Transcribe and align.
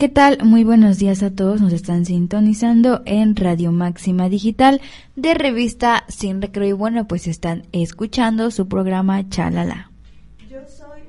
¿qué 0.00 0.08
tal? 0.08 0.38
Muy 0.42 0.64
buenos 0.64 0.96
días 0.96 1.22
a 1.22 1.30
todos. 1.30 1.60
Nos 1.60 1.74
están 1.74 2.06
sintonizando 2.06 3.02
en 3.04 3.36
Radio 3.36 3.70
Máxima 3.70 4.30
Digital 4.30 4.80
de 5.14 5.34
revista 5.34 6.04
Sin 6.08 6.40
Recreo. 6.40 6.68
Y 6.70 6.72
bueno, 6.72 7.06
pues 7.06 7.26
están 7.26 7.66
escuchando 7.72 8.50
su 8.50 8.66
programa 8.66 9.28
Chalala. 9.28 9.90
Yo 10.48 10.60
soy. 10.66 11.02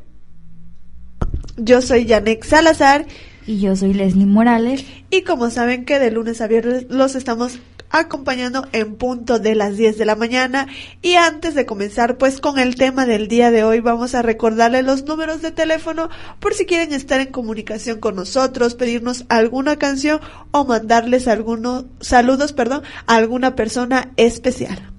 Yo 1.55 1.81
soy 1.81 2.05
Janek 2.05 2.43
Salazar. 2.43 3.05
Y 3.47 3.61
yo 3.61 3.77
soy 3.77 3.93
Leslie 3.93 4.25
Morales. 4.25 4.85
Y 5.09 5.21
como 5.21 5.49
saben 5.51 5.85
que 5.85 5.97
de 5.97 6.11
lunes 6.11 6.41
a 6.41 6.47
viernes 6.47 6.87
los 6.89 7.15
estamos 7.15 7.59
acompañando 7.91 8.67
en 8.71 8.95
punto 8.95 9.39
de 9.39 9.55
las 9.55 9.77
10 9.77 9.97
de 9.97 10.05
la 10.05 10.15
mañana. 10.15 10.67
Y 11.01 11.15
antes 11.15 11.55
de 11.55 11.65
comenzar 11.65 12.17
pues 12.17 12.39
con 12.39 12.59
el 12.59 12.75
tema 12.75 13.05
del 13.05 13.27
día 13.27 13.51
de 13.51 13.63
hoy, 13.63 13.79
vamos 13.79 14.15
a 14.15 14.21
recordarle 14.21 14.83
los 14.83 15.05
números 15.05 15.41
de 15.41 15.51
teléfono 15.51 16.09
por 16.39 16.53
si 16.53 16.65
quieren 16.65 16.93
estar 16.93 17.19
en 17.19 17.31
comunicación 17.31 17.99
con 17.99 18.15
nosotros, 18.15 18.75
pedirnos 18.75 19.25
alguna 19.29 19.77
canción 19.77 20.19
o 20.51 20.65
mandarles 20.65 21.27
algunos 21.27 21.85
saludos, 21.99 22.53
perdón, 22.53 22.83
a 23.07 23.15
alguna 23.15 23.55
persona 23.55 24.11
especial. 24.17 24.90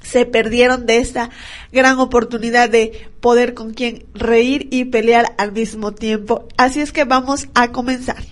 se 0.05 0.25
perdieron 0.25 0.85
de 0.85 0.97
esta 0.97 1.29
gran 1.71 1.99
oportunidad 1.99 2.69
de 2.69 3.09
poder 3.19 3.53
con 3.53 3.73
quien 3.73 4.05
reír 4.13 4.67
y 4.71 4.85
pelear 4.85 5.33
al 5.37 5.51
mismo 5.51 5.93
tiempo. 5.93 6.47
Así 6.57 6.79
es 6.79 6.91
que 6.91 7.03
vamos 7.03 7.47
a 7.53 7.71
comenzar. 7.71 8.23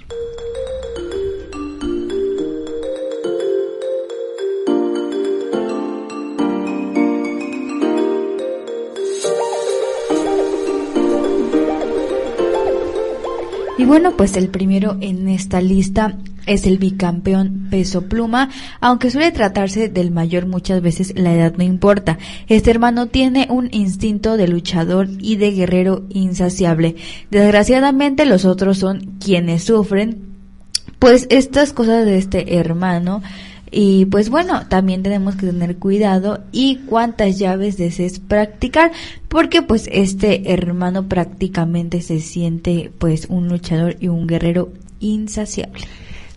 Y 13.77 13.85
bueno, 13.85 14.15
pues 14.15 14.37
el 14.37 14.49
primero 14.49 14.97
en 15.01 15.27
esta 15.27 15.59
lista 15.59 16.15
es 16.45 16.67
el 16.67 16.77
bicampeón 16.77 17.67
peso 17.71 18.03
pluma, 18.03 18.49
aunque 18.81 19.09
suele 19.09 19.31
tratarse 19.31 19.89
del 19.89 20.11
mayor 20.11 20.45
muchas 20.45 20.81
veces 20.81 21.13
la 21.17 21.33
edad 21.33 21.55
no 21.57 21.63
importa. 21.63 22.19
Este 22.47 22.69
hermano 22.69 23.07
tiene 23.07 23.47
un 23.49 23.69
instinto 23.71 24.37
de 24.37 24.47
luchador 24.47 25.07
y 25.19 25.37
de 25.37 25.51
guerrero 25.51 26.03
insaciable. 26.09 26.97
Desgraciadamente 27.31 28.25
los 28.25 28.45
otros 28.45 28.77
son 28.77 29.17
quienes 29.19 29.63
sufren 29.63 30.33
pues 30.99 31.27
estas 31.29 31.73
cosas 31.73 32.05
de 32.05 32.17
este 32.17 32.57
hermano 32.57 33.23
y 33.73 34.05
pues 34.05 34.29
bueno, 34.29 34.67
también 34.67 35.01
tenemos 35.01 35.35
que 35.35 35.47
tener 35.47 35.77
cuidado 35.77 36.43
y 36.51 36.77
cuántas 36.85 37.39
llaves 37.39 37.75
desees 37.77 38.19
practicar, 38.19 38.91
porque 39.27 39.63
pues 39.63 39.89
este 39.91 40.53
hermano 40.53 41.09
prácticamente 41.09 42.01
se 42.01 42.19
siente 42.19 42.91
pues 42.99 43.25
un 43.29 43.47
luchador 43.47 43.97
y 43.99 44.09
un 44.09 44.27
guerrero 44.27 44.71
insaciable. 44.99 45.85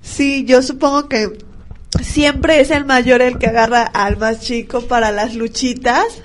Sí, 0.00 0.44
yo 0.46 0.62
supongo 0.62 1.08
que 1.08 1.38
siempre 2.00 2.60
es 2.60 2.70
el 2.70 2.84
mayor 2.84 3.20
el 3.20 3.38
que 3.38 3.48
agarra 3.48 3.82
al 3.82 4.16
más 4.16 4.40
chico 4.40 4.82
para 4.82 5.12
las 5.12 5.34
luchitas. 5.34 6.22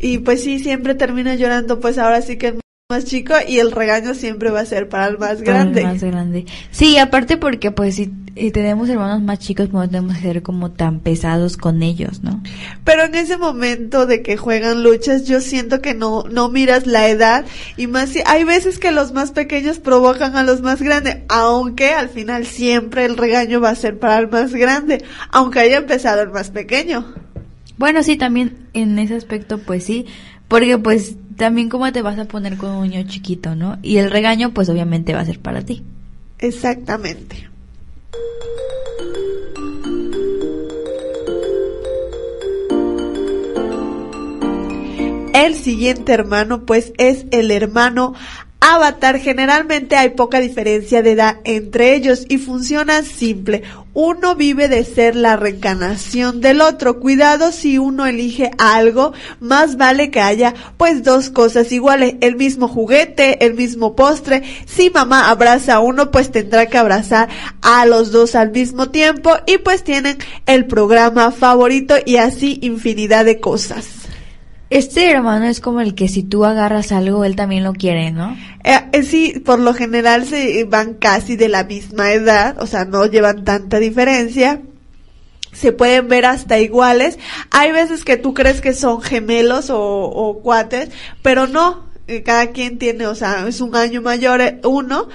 Y 0.00 0.18
pues 0.18 0.42
sí, 0.42 0.58
siempre 0.58 0.94
termina 0.94 1.34
llorando, 1.34 1.80
pues 1.80 1.98
ahora 1.98 2.22
sí 2.22 2.36
que 2.36 2.58
más 2.88 3.04
chico 3.04 3.34
y 3.48 3.58
el 3.58 3.72
regaño 3.72 4.14
siempre 4.14 4.50
va 4.50 4.60
a 4.60 4.64
ser 4.64 4.88
para 4.88 5.08
el 5.08 5.18
más 5.18 5.42
grande. 5.42 5.82
más 5.82 6.00
grande. 6.00 6.46
Sí, 6.70 6.98
aparte 6.98 7.36
porque 7.36 7.72
pues 7.72 7.96
si 7.96 8.06
tenemos 8.52 8.88
hermanos 8.88 9.22
más 9.22 9.40
chicos, 9.40 9.66
pues 9.72 9.86
no 9.86 9.90
tenemos 9.90 10.14
que 10.14 10.22
ser 10.22 10.42
como 10.44 10.70
tan 10.70 11.00
pesados 11.00 11.56
con 11.56 11.82
ellos, 11.82 12.22
¿no? 12.22 12.40
Pero 12.84 13.02
en 13.02 13.16
ese 13.16 13.38
momento 13.38 14.06
de 14.06 14.22
que 14.22 14.36
juegan 14.36 14.84
luchas, 14.84 15.24
yo 15.24 15.40
siento 15.40 15.82
que 15.82 15.94
no, 15.94 16.26
no 16.30 16.48
miras 16.48 16.86
la 16.86 17.08
edad 17.08 17.44
y 17.76 17.88
más 17.88 18.10
si 18.10 18.20
hay 18.24 18.44
veces 18.44 18.78
que 18.78 18.92
los 18.92 19.12
más 19.12 19.32
pequeños 19.32 19.80
provocan 19.80 20.36
a 20.36 20.44
los 20.44 20.62
más 20.62 20.80
grandes, 20.80 21.24
aunque 21.28 21.90
al 21.90 22.08
final 22.08 22.46
siempre 22.46 23.04
el 23.04 23.16
regaño 23.16 23.60
va 23.60 23.70
a 23.70 23.74
ser 23.74 23.98
para 23.98 24.18
el 24.18 24.28
más 24.28 24.54
grande, 24.54 25.04
aunque 25.32 25.58
haya 25.58 25.78
empezado 25.78 26.22
el 26.22 26.30
más 26.30 26.50
pequeño. 26.50 27.04
Bueno, 27.78 28.04
sí, 28.04 28.16
también 28.16 28.68
en 28.74 28.96
ese 29.00 29.16
aspecto, 29.16 29.58
pues 29.58 29.82
sí, 29.82 30.06
porque 30.46 30.78
pues 30.78 31.16
también 31.36 31.68
cómo 31.68 31.90
te 31.92 32.02
vas 32.02 32.18
a 32.18 32.24
poner 32.24 32.56
con 32.56 32.70
un 32.70 32.88
niño 32.88 33.04
chiquito, 33.06 33.54
¿no? 33.54 33.78
Y 33.82 33.98
el 33.98 34.10
regaño 34.10 34.52
pues 34.52 34.68
obviamente 34.68 35.14
va 35.14 35.20
a 35.20 35.26
ser 35.26 35.40
para 35.40 35.62
ti. 35.62 35.84
Exactamente. 36.38 37.48
El 45.34 45.54
siguiente 45.54 46.12
hermano 46.12 46.64
pues 46.64 46.92
es 46.96 47.26
el 47.30 47.50
hermano 47.50 48.14
Avatar 48.60 49.20
generalmente 49.20 49.96
hay 49.96 50.10
poca 50.10 50.40
diferencia 50.40 51.02
de 51.02 51.12
edad 51.12 51.36
entre 51.44 51.94
ellos 51.94 52.24
y 52.28 52.38
funciona 52.38 53.02
simple. 53.02 53.62
Uno 53.92 54.34
vive 54.34 54.68
de 54.68 54.84
ser 54.84 55.14
la 55.14 55.36
reencarnación 55.36 56.40
del 56.40 56.60
otro. 56.60 56.98
Cuidado 56.98 57.52
si 57.52 57.78
uno 57.78 58.06
elige 58.06 58.50
algo, 58.58 59.12
más 59.40 59.76
vale 59.76 60.10
que 60.10 60.20
haya 60.20 60.54
pues 60.76 61.04
dos 61.04 61.30
cosas 61.30 61.70
iguales, 61.70 62.16
el 62.20 62.36
mismo 62.36 62.66
juguete, 62.66 63.44
el 63.44 63.54
mismo 63.54 63.94
postre. 63.94 64.42
Si 64.66 64.90
mamá 64.90 65.30
abraza 65.30 65.74
a 65.74 65.80
uno, 65.80 66.10
pues 66.10 66.32
tendrá 66.32 66.66
que 66.66 66.78
abrazar 66.78 67.28
a 67.62 67.84
los 67.86 68.10
dos 68.10 68.34
al 68.34 68.52
mismo 68.52 68.90
tiempo 68.90 69.32
y 69.46 69.58
pues 69.58 69.84
tienen 69.84 70.18
el 70.46 70.66
programa 70.66 71.30
favorito 71.30 71.94
y 72.04 72.16
así 72.16 72.58
infinidad 72.62 73.24
de 73.24 73.38
cosas. 73.38 74.05
Este 74.68 75.08
hermano 75.10 75.46
es 75.46 75.60
como 75.60 75.80
el 75.80 75.94
que 75.94 76.08
si 76.08 76.24
tú 76.24 76.44
agarras 76.44 76.90
algo, 76.90 77.24
él 77.24 77.36
también 77.36 77.62
lo 77.62 77.72
quiere, 77.72 78.10
¿no? 78.10 78.36
Eh, 78.64 78.80
eh, 78.92 79.02
sí, 79.04 79.40
por 79.44 79.60
lo 79.60 79.74
general 79.74 80.26
se 80.26 80.64
van 80.64 80.94
casi 80.94 81.36
de 81.36 81.48
la 81.48 81.62
misma 81.62 82.12
edad, 82.12 82.56
o 82.60 82.66
sea, 82.66 82.84
no 82.84 83.06
llevan 83.06 83.44
tanta 83.44 83.78
diferencia. 83.78 84.60
Se 85.52 85.72
pueden 85.72 86.08
ver 86.08 86.26
hasta 86.26 86.58
iguales. 86.58 87.18
Hay 87.50 87.70
veces 87.70 88.04
que 88.04 88.16
tú 88.16 88.34
crees 88.34 88.60
que 88.60 88.74
son 88.74 89.00
gemelos 89.00 89.68
o, 89.70 90.40
cuates, 90.42 90.90
pero 91.22 91.46
no. 91.46 91.86
Eh, 92.08 92.22
cada 92.22 92.52
quien 92.52 92.78
tiene, 92.78 93.06
o 93.08 93.16
sea, 93.16 93.48
es 93.48 93.60
un 93.60 93.74
año 93.74 94.00
mayor 94.00 94.40
uno, 94.62 95.08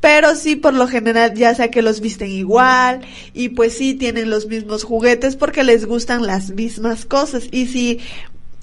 pero 0.00 0.34
sí 0.34 0.56
por 0.56 0.72
lo 0.72 0.86
general 0.86 1.34
ya 1.34 1.54
sea 1.54 1.70
que 1.70 1.82
los 1.82 2.00
visten 2.00 2.30
igual 2.30 3.00
y 3.34 3.50
pues 3.50 3.76
sí 3.76 3.94
tienen 3.94 4.30
los 4.30 4.46
mismos 4.46 4.84
juguetes 4.84 5.36
porque 5.36 5.64
les 5.64 5.84
gustan 5.84 6.26
las 6.26 6.50
mismas 6.50 7.04
cosas 7.04 7.48
y 7.50 7.66
si 7.66 8.00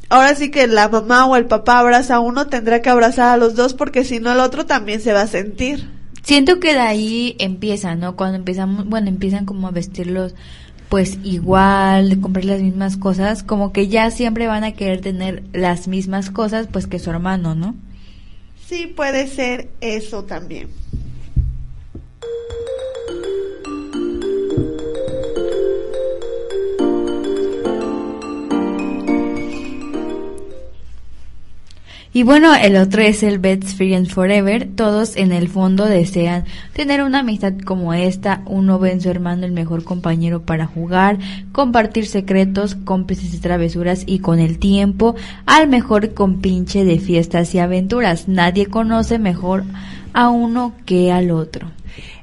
ahora 0.10 0.36
sí 0.36 0.52
que 0.52 0.68
la 0.68 0.90
mamá 0.90 1.26
o 1.26 1.36
el 1.36 1.46
papá 1.46 1.80
abraza 1.80 2.16
a 2.16 2.20
uno, 2.20 2.48
tendrá 2.48 2.82
que 2.82 2.90
abrazar 2.90 3.30
a 3.30 3.38
los 3.38 3.56
dos 3.56 3.74
porque 3.74 4.04
si 4.04 4.20
no 4.20 4.32
el 4.32 4.40
otro 4.40 4.66
también 4.66 5.02
se 5.02 5.14
va 5.14 5.22
a 5.22 5.28
sentir. 5.28 5.90
Siento 6.24 6.60
que 6.60 6.74
de 6.74 6.80
ahí 6.80 7.36
empieza, 7.40 7.96
¿no? 7.96 8.16
Cuando 8.16 8.38
empezamos, 8.38 8.86
bueno, 8.88 9.10
empiezan 9.10 9.46
como 9.46 9.68
a 9.68 9.72
vestirlos 9.72 10.34
pues 10.90 11.18
igual, 11.24 12.20
comprar 12.22 12.46
las 12.46 12.62
mismas 12.62 12.98
cosas, 12.98 13.44
como 13.44 13.74
que 13.74 13.88
ya 13.88 14.12
siempre 14.12 14.48
van 14.48 14.64
a 14.64 14.74
querer 14.74 15.02
tener 15.02 15.44
las 15.52 15.88
mismas 15.88 16.30
cosas 16.30 16.68
pues 16.72 16.88
que 16.88 17.00
su 17.00 17.10
hermano, 17.10 17.56
¿no? 17.56 17.76
Sí, 18.68 18.88
puede 18.88 19.28
ser 19.28 19.70
eso 19.82 20.24
también. 20.24 20.70
Y 32.16 32.24
bueno, 32.24 32.56
el 32.56 32.78
otro 32.78 33.02
es 33.02 33.24
el 33.24 33.40
Best 33.40 33.76
Friends 33.76 34.14
Forever. 34.14 34.70
Todos 34.74 35.18
en 35.18 35.34
el 35.34 35.50
fondo 35.50 35.84
desean 35.84 36.46
tener 36.72 37.04
una 37.04 37.20
amistad 37.20 37.56
como 37.66 37.94
esta. 37.94 38.42
Uno 38.46 38.80
ve 38.80 38.94
en 38.94 39.02
su 39.02 39.10
hermano 39.10 39.46
el 39.46 39.52
mejor 39.52 39.84
compañero 39.84 40.42
para 40.42 40.66
jugar, 40.66 41.18
compartir 41.52 42.08
secretos, 42.08 42.76
cómplices 42.76 43.34
y 43.34 43.40
travesuras 43.40 44.04
y 44.06 44.20
con 44.20 44.40
el 44.40 44.60
tiempo 44.60 45.16
al 45.46 45.68
mejor 45.68 46.14
compinche 46.14 46.86
de 46.86 47.00
fiestas 47.00 47.54
y 47.54 47.60
aventuras. 47.60 48.30
Nadie 48.30 48.68
conoce 48.68 49.20
mejor 49.20 49.66
a 50.14 50.30
uno 50.30 50.74
que 50.86 51.12
al 51.12 51.32
otro. 51.32 51.70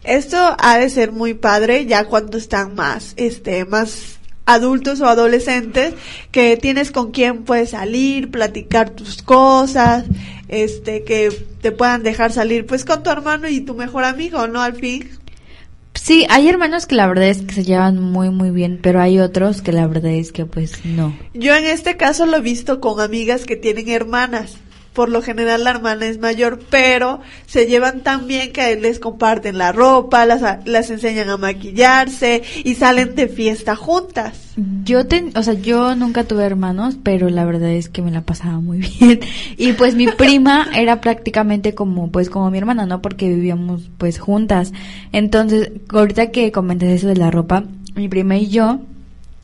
Esto 0.05 0.57
ha 0.59 0.79
de 0.79 0.89
ser 0.89 1.13
muy 1.13 1.35
padre 1.35 1.85
ya 1.85 2.07
cuando 2.07 2.39
están 2.39 2.75
más, 2.75 3.13
este, 3.19 3.67
más 3.67 4.22
adultos 4.47 5.01
o 5.01 5.07
adolescentes 5.07 5.95
que 6.31 6.57
tienes 6.57 6.91
con 6.91 7.11
quien 7.11 7.45
puedes 7.45 7.71
salir, 7.71 8.31
platicar 8.31 8.91
tus 8.91 9.23
cosas, 9.23 10.05
este, 10.49 11.05
que 11.05 11.31
te 11.61 11.73
puedan 11.73 12.03
dejar 12.03 12.33
salir 12.33 12.67
pues 12.67 12.85
con 12.85 13.03
tu 13.03 13.11
hermano 13.11 13.49
y 13.49 13.61
tu 13.61 13.75
mejor 13.75 14.05
amigo, 14.05 14.47
¿no? 14.49 14.61
Al 14.61 14.75
fin. 14.75 15.09
Sí, 15.95 16.27
hay 16.31 16.49
hermanos 16.49 16.87
que 16.87 16.95
la 16.95 17.07
verdad 17.07 17.29
es 17.29 17.43
que 17.43 17.55
se 17.55 17.65
llevan 17.65 18.01
muy 18.01 18.31
muy 18.31 18.51
bien, 18.51 18.81
pero 18.83 19.01
hay 19.01 19.21
otros 19.21 19.63
que 19.63 19.73
la 19.73 19.87
verdad 19.87 20.13
es 20.13 20.33
que 20.33 20.47
pues 20.47 20.85
no. 20.85 21.17
Yo 21.35 21.55
en 21.55 21.65
este 21.65 21.97
caso 21.97 22.27
lo 22.27 22.39
he 22.39 22.41
visto 22.41 22.81
con 22.81 23.01
amigas 23.01 23.45
que 23.45 23.57
tienen 23.57 23.89
hermanas 23.89 24.57
por 24.93 25.09
lo 25.09 25.23
general 25.23 25.65
la 25.65 25.71
hermana 25.71 26.07
es 26.07 26.19
mayor, 26.19 26.61
pero 26.71 27.21
se 27.47 27.67
llevan 27.67 28.01
tan 28.03 28.27
bien 28.27 28.53
que 28.53 28.77
les 28.77 28.99
comparten 28.99 29.59
la 29.59 29.73
ropa, 29.73 30.27
las, 30.27 30.67
las 30.67 30.91
enseñan 30.91 31.31
a 31.31 31.37
maquillarse 31.37 32.43
y 32.65 32.75
salen 32.75 33.15
de 33.15 33.29
fiesta 33.29 33.75
juntas. 33.75 34.53
Yo 34.85 35.07
ten, 35.07 35.33
o 35.35 35.43
sea, 35.43 35.55
yo 35.55 35.97
nunca 35.97 36.25
tuve 36.25 36.45
hermanos, 36.45 36.99
pero 37.03 37.31
la 37.31 37.47
verdad 37.47 37.71
es 37.71 37.89
que 37.89 38.03
me 38.03 38.11
la 38.11 38.21
pasaba 38.21 38.61
muy 38.61 38.79
bien. 39.01 39.21
Y 39.57 39.73
pues 39.73 39.95
mi 39.95 40.09
prima 40.09 40.67
era 40.75 41.01
prácticamente 41.01 41.75
como, 41.75 42.11
pues 42.11 42.29
como 42.29 42.51
mi 42.51 42.59
hermana, 42.59 42.85
¿no? 42.85 43.01
Porque 43.01 43.29
vivíamos 43.29 43.89
pues 43.97 44.19
juntas. 44.19 44.73
Entonces, 45.13 45.73
ahorita 45.89 46.31
que 46.31 46.53
comentas 46.53 46.91
eso 46.91 47.09
de 47.09 47.17
la 47.17 47.31
ropa, 47.31 47.65
mi 47.95 48.09
prima 48.09 48.37
y 48.37 48.49
yo 48.49 48.81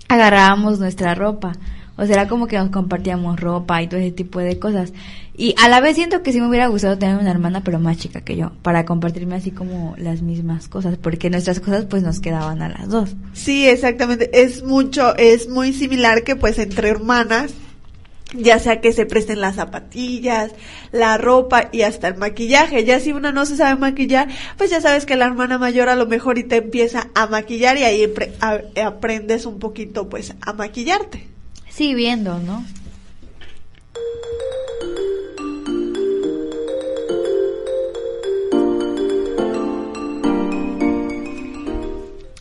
agarrábamos 0.08 0.78
nuestra 0.78 1.14
ropa. 1.14 1.52
O 1.98 2.06
sea, 2.06 2.14
era 2.14 2.28
como 2.28 2.46
que 2.46 2.56
nos 2.56 2.70
compartíamos 2.70 3.40
ropa 3.40 3.82
y 3.82 3.88
todo 3.88 3.98
ese 3.98 4.12
tipo 4.12 4.38
de 4.38 4.58
cosas. 4.60 4.92
Y 5.36 5.54
a 5.60 5.68
la 5.68 5.80
vez 5.80 5.96
siento 5.96 6.22
que 6.22 6.32
sí 6.32 6.40
me 6.40 6.48
hubiera 6.48 6.68
gustado 6.68 6.96
tener 6.96 7.18
una 7.18 7.30
hermana, 7.30 7.64
pero 7.64 7.80
más 7.80 7.98
chica 7.98 8.20
que 8.20 8.36
yo, 8.36 8.52
para 8.62 8.84
compartirme 8.84 9.34
así 9.34 9.50
como 9.50 9.94
las 9.98 10.22
mismas 10.22 10.68
cosas, 10.68 10.96
porque 10.96 11.28
nuestras 11.28 11.58
cosas 11.58 11.86
pues 11.86 12.04
nos 12.04 12.20
quedaban 12.20 12.62
a 12.62 12.68
las 12.68 12.88
dos. 12.88 13.16
Sí, 13.32 13.68
exactamente. 13.68 14.30
Es 14.32 14.62
mucho, 14.62 15.16
es 15.16 15.48
muy 15.48 15.72
similar 15.72 16.22
que 16.22 16.36
pues 16.36 16.60
entre 16.60 16.88
hermanas, 16.88 17.52
ya 18.32 18.60
sea 18.60 18.80
que 18.80 18.92
se 18.92 19.04
presten 19.04 19.40
las 19.40 19.56
zapatillas, 19.56 20.52
la 20.92 21.18
ropa 21.18 21.68
y 21.72 21.82
hasta 21.82 22.06
el 22.08 22.16
maquillaje. 22.16 22.84
Ya 22.84 23.00
si 23.00 23.12
una 23.12 23.32
no 23.32 23.44
se 23.44 23.56
sabe 23.56 23.78
maquillar, 23.78 24.28
pues 24.56 24.70
ya 24.70 24.80
sabes 24.80 25.04
que 25.04 25.16
la 25.16 25.26
hermana 25.26 25.58
mayor 25.58 25.88
a 25.88 25.96
lo 25.96 26.06
mejor 26.06 26.38
y 26.38 26.44
te 26.44 26.56
empieza 26.56 27.08
a 27.16 27.26
maquillar 27.26 27.76
y 27.76 27.82
ahí 27.82 28.12
aprendes 28.84 29.46
un 29.46 29.58
poquito 29.58 30.08
pues 30.08 30.34
a 30.40 30.52
maquillarte. 30.52 31.37
Sí, 31.78 31.94
viendo, 31.94 32.40
¿no? 32.40 32.64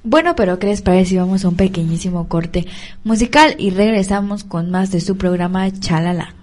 Bueno, 0.03 0.35
pero 0.35 0.57
¿qué 0.57 0.65
les 0.65 0.81
parece 0.81 1.19
vamos 1.19 1.45
a 1.45 1.49
un 1.49 1.55
pequeñísimo 1.55 2.27
corte 2.27 2.65
musical 3.03 3.53
y 3.59 3.69
regresamos 3.69 4.43
con 4.43 4.71
más 4.71 4.89
de 4.89 5.01
su 5.01 5.17
programa 5.17 5.69
Chalala? 5.71 6.33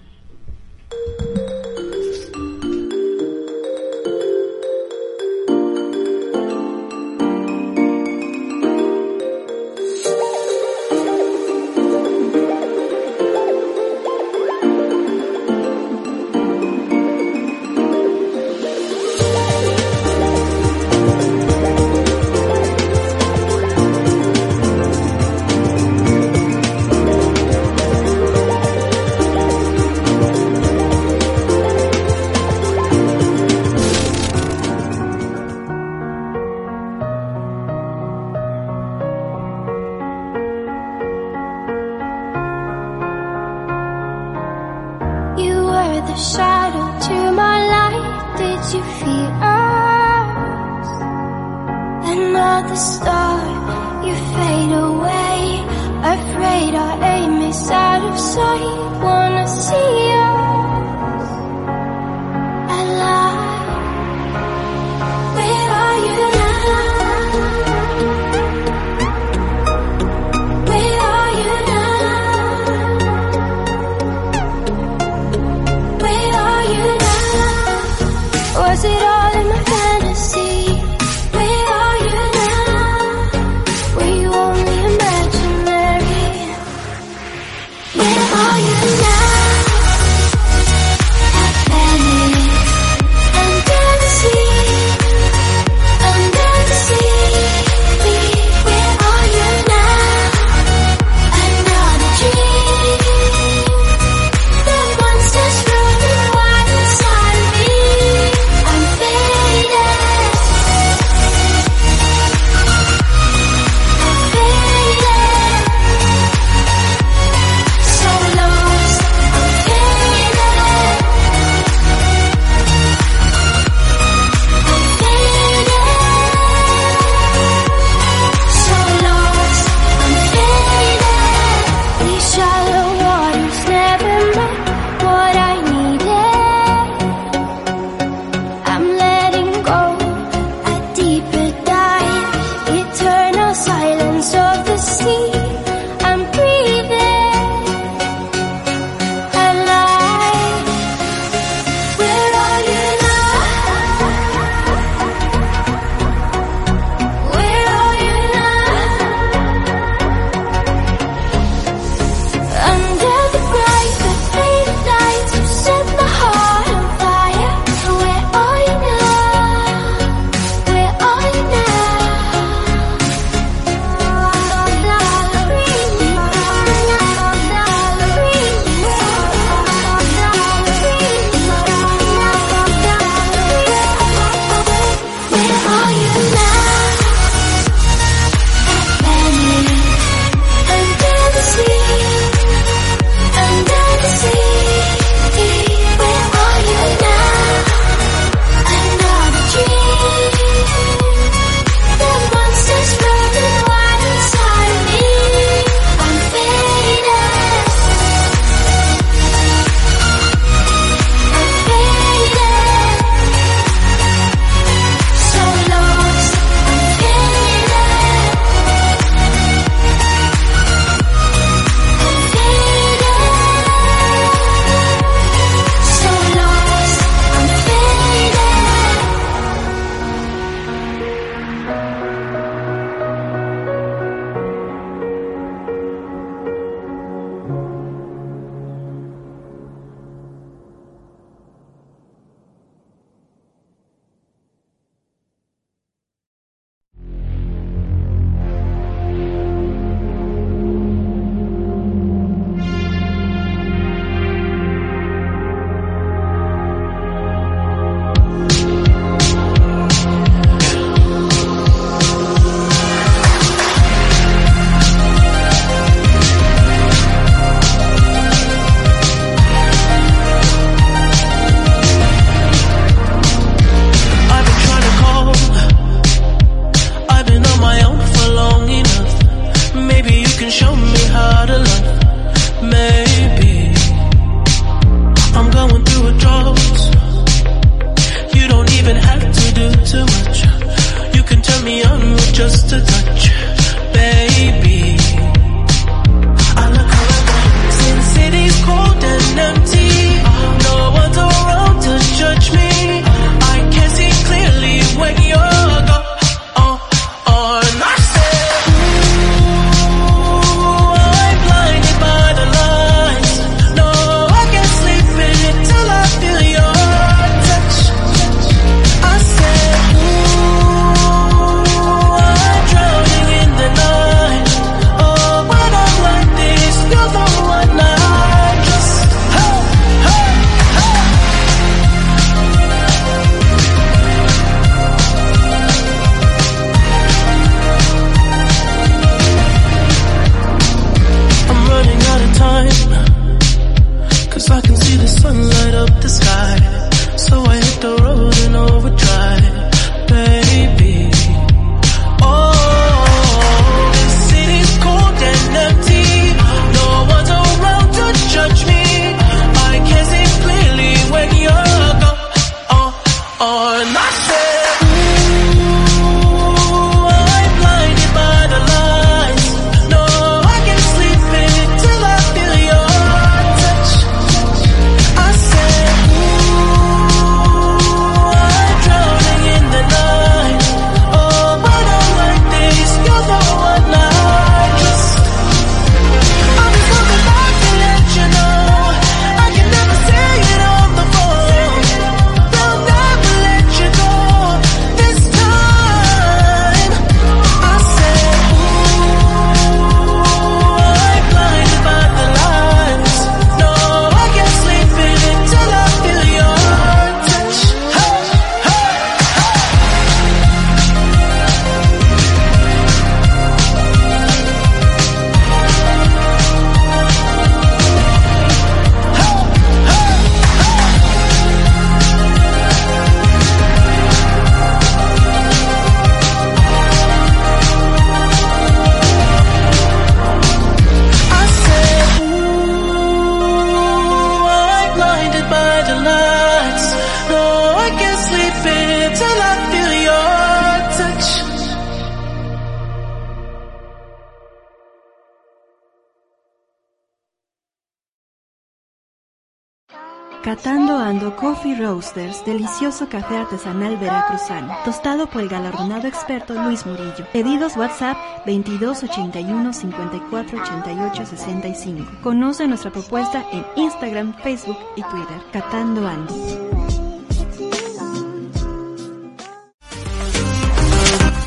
Coffee 451.21 451.77
Roasters, 451.77 452.45
delicioso 452.45 453.09
café 453.09 453.37
artesanal 453.37 453.97
veracruzano, 453.97 454.75
tostado 454.85 455.27
por 455.29 455.43
el 455.43 455.49
galardonado 455.49 456.09
experto 456.09 456.55
Luis 456.55 456.85
Murillo. 456.87 457.27
Pedidos 457.33 457.77
WhatsApp 457.77 458.17
2281 458.47 459.73
54 459.73 460.61
88 460.61 461.27
65. 461.27 462.05
Conoce 462.23 462.67
nuestra 462.67 462.91
propuesta 462.91 463.45
en 463.53 463.65
Instagram, 463.77 464.35
Facebook 464.43 464.77
y 464.97 465.03
Twitter. 465.03 465.41
Catando 465.53 466.07
Ando. 466.07 466.35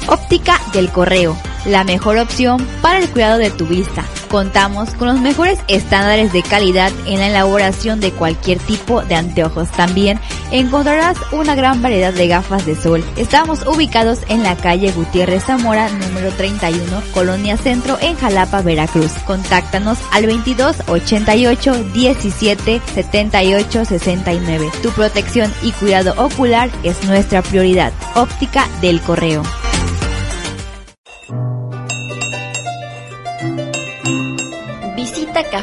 Óptica 0.08 0.60
del 0.72 0.90
Correo, 0.92 1.36
la 1.68 1.84
mejor 1.84 2.18
opción 2.18 2.66
para 2.82 3.00
el 3.00 3.10
cuidado 3.10 3.38
de 3.38 3.52
tu 3.52 3.66
vista. 3.66 4.06
Contamos 4.30 4.90
con 4.92 5.08
los 5.08 5.20
mejores 5.20 5.60
estándares 5.68 6.34
de 6.34 6.44
calidad 6.44 6.92
en 7.06 7.20
la 7.20 7.28
elaboración 7.28 8.00
de 8.00 8.12
cualquier 8.12 8.58
tipo 8.60 9.02
de 9.02 9.16
anteojos. 9.16 9.70
También 9.72 10.20
encontrarás 10.52 11.18
una 11.32 11.56
gran 11.56 11.82
variedad 11.82 12.14
de 12.14 12.28
gafas 12.28 12.66
de 12.66 12.76
sol. 12.76 13.04
Estamos 13.16 13.66
ubicados 13.66 14.20
en 14.28 14.44
la 14.44 14.56
calle 14.56 14.92
Gutiérrez 14.92 15.46
Zamora, 15.46 15.90
número 15.90 16.32
31, 16.32 16.82
Colonia 17.14 17.58
Centro, 17.58 17.98
en 18.02 18.16
Jalapa, 18.18 18.62
Veracruz. 18.62 19.12
Contáctanos 19.26 19.98
al 20.12 20.26
22 20.26 20.76
88 20.88 21.84
17 21.94 22.82
78 22.94 23.86
69. 23.86 24.70
Tu 24.82 24.90
protección 24.92 25.54
y 25.62 25.72
cuidado 25.74 26.14
ocular 26.18 26.70
es 26.84 27.04
nuestra 27.04 27.42
prioridad. 27.42 27.94
Óptica 28.16 28.68
del 28.82 29.02
Correo. 29.02 29.44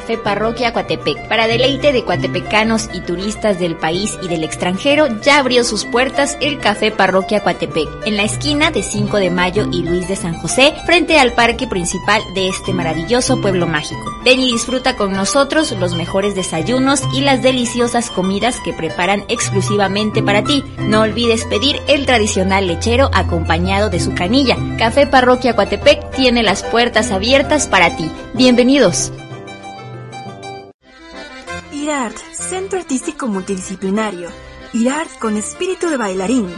Café 0.04 0.18
Parroquia 0.18 0.74
Coatepec. 0.74 1.28
Para 1.28 1.46
deleite 1.46 1.90
de 1.90 2.04
coatepecanos 2.04 2.90
y 2.92 3.00
turistas 3.00 3.58
del 3.58 3.74
país 3.74 4.18
y 4.22 4.28
del 4.28 4.44
extranjero, 4.44 5.06
ya 5.22 5.38
abrió 5.38 5.64
sus 5.64 5.86
puertas 5.86 6.36
el 6.42 6.58
Café 6.58 6.90
Parroquia 6.90 7.40
Coatepec, 7.40 7.88
en 8.04 8.18
la 8.18 8.24
esquina 8.24 8.70
de 8.70 8.82
5 8.82 9.16
de 9.16 9.30
Mayo 9.30 9.66
y 9.72 9.82
Luis 9.82 10.06
de 10.06 10.16
San 10.16 10.34
José, 10.34 10.74
frente 10.84 11.18
al 11.18 11.32
parque 11.32 11.66
principal 11.66 12.20
de 12.34 12.50
este 12.50 12.74
maravilloso 12.74 13.40
pueblo 13.40 13.66
mágico. 13.66 14.02
Ven 14.26 14.40
y 14.40 14.52
disfruta 14.52 14.94
con 14.94 15.14
nosotros 15.14 15.72
los 15.72 15.94
mejores 15.94 16.34
desayunos 16.34 17.02
y 17.14 17.22
las 17.22 17.40
deliciosas 17.40 18.10
comidas 18.10 18.60
que 18.60 18.74
preparan 18.74 19.24
exclusivamente 19.28 20.22
para 20.22 20.44
ti. 20.44 20.62
No 20.80 21.00
olvides 21.00 21.46
pedir 21.46 21.80
el 21.88 22.04
tradicional 22.04 22.66
lechero 22.66 23.08
acompañado 23.14 23.88
de 23.88 24.00
su 24.00 24.14
canilla. 24.14 24.58
Café 24.78 25.06
Parroquia 25.06 25.56
Coatepec 25.56 26.10
tiene 26.10 26.42
las 26.42 26.62
puertas 26.62 27.10
abiertas 27.10 27.68
para 27.68 27.96
ti. 27.96 28.10
Bienvenidos. 28.34 29.10
IRART, 31.84 32.16
Centro 32.32 32.78
Artístico 32.78 33.26
Multidisciplinario. 33.26 34.30
IRART 34.72 35.18
con 35.18 35.36
espíritu 35.36 35.90
de 35.90 35.98
bailarín. 35.98 36.48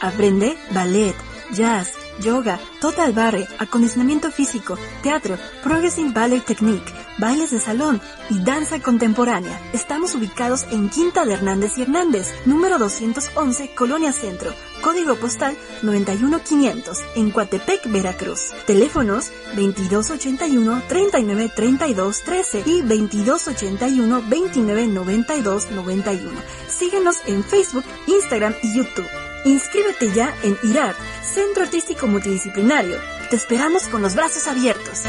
Aprende 0.00 0.56
ballet, 0.72 1.14
jazz, 1.52 1.92
yoga, 2.20 2.58
total 2.80 3.12
barre, 3.12 3.46
acondicionamiento 3.60 4.32
físico, 4.32 4.76
teatro, 5.04 5.38
progressive 5.62 6.10
ballet 6.10 6.44
technique, 6.44 6.92
bailes 7.18 7.52
de 7.52 7.60
salón 7.60 8.00
y 8.28 8.40
danza 8.42 8.80
contemporánea. 8.80 9.56
Estamos 9.72 10.16
ubicados 10.16 10.64
en 10.72 10.88
Quinta 10.88 11.24
de 11.24 11.34
Hernández 11.34 11.78
y 11.78 11.82
Hernández, 11.82 12.34
número 12.44 12.78
211, 12.78 13.76
Colonia 13.76 14.12
Centro, 14.12 14.52
código 14.82 15.16
postal 15.16 15.56
91500, 15.80 16.98
en 17.16 17.30
Coatepec, 17.30 17.90
Veracruz. 17.90 18.50
Teléfonos 18.66 19.30
2281 19.56 20.82
3932 20.88 22.22
13 22.22 22.62
y 22.66 22.80
2281 22.82 24.20
2992 24.20 25.70
91. 25.70 26.40
Síguenos 26.68 27.16
en 27.26 27.42
Facebook, 27.42 27.84
Instagram 28.06 28.54
y 28.62 28.76
YouTube. 28.76 29.08
Inscríbete 29.44 30.12
ya 30.12 30.34
en 30.42 30.56
IRAD, 30.62 30.94
Centro 31.22 31.64
Artístico 31.64 32.06
Multidisciplinario. 32.06 32.98
Te 33.30 33.36
esperamos 33.36 33.84
con 33.88 34.02
los 34.02 34.14
brazos 34.14 34.46
abiertos. 34.46 35.04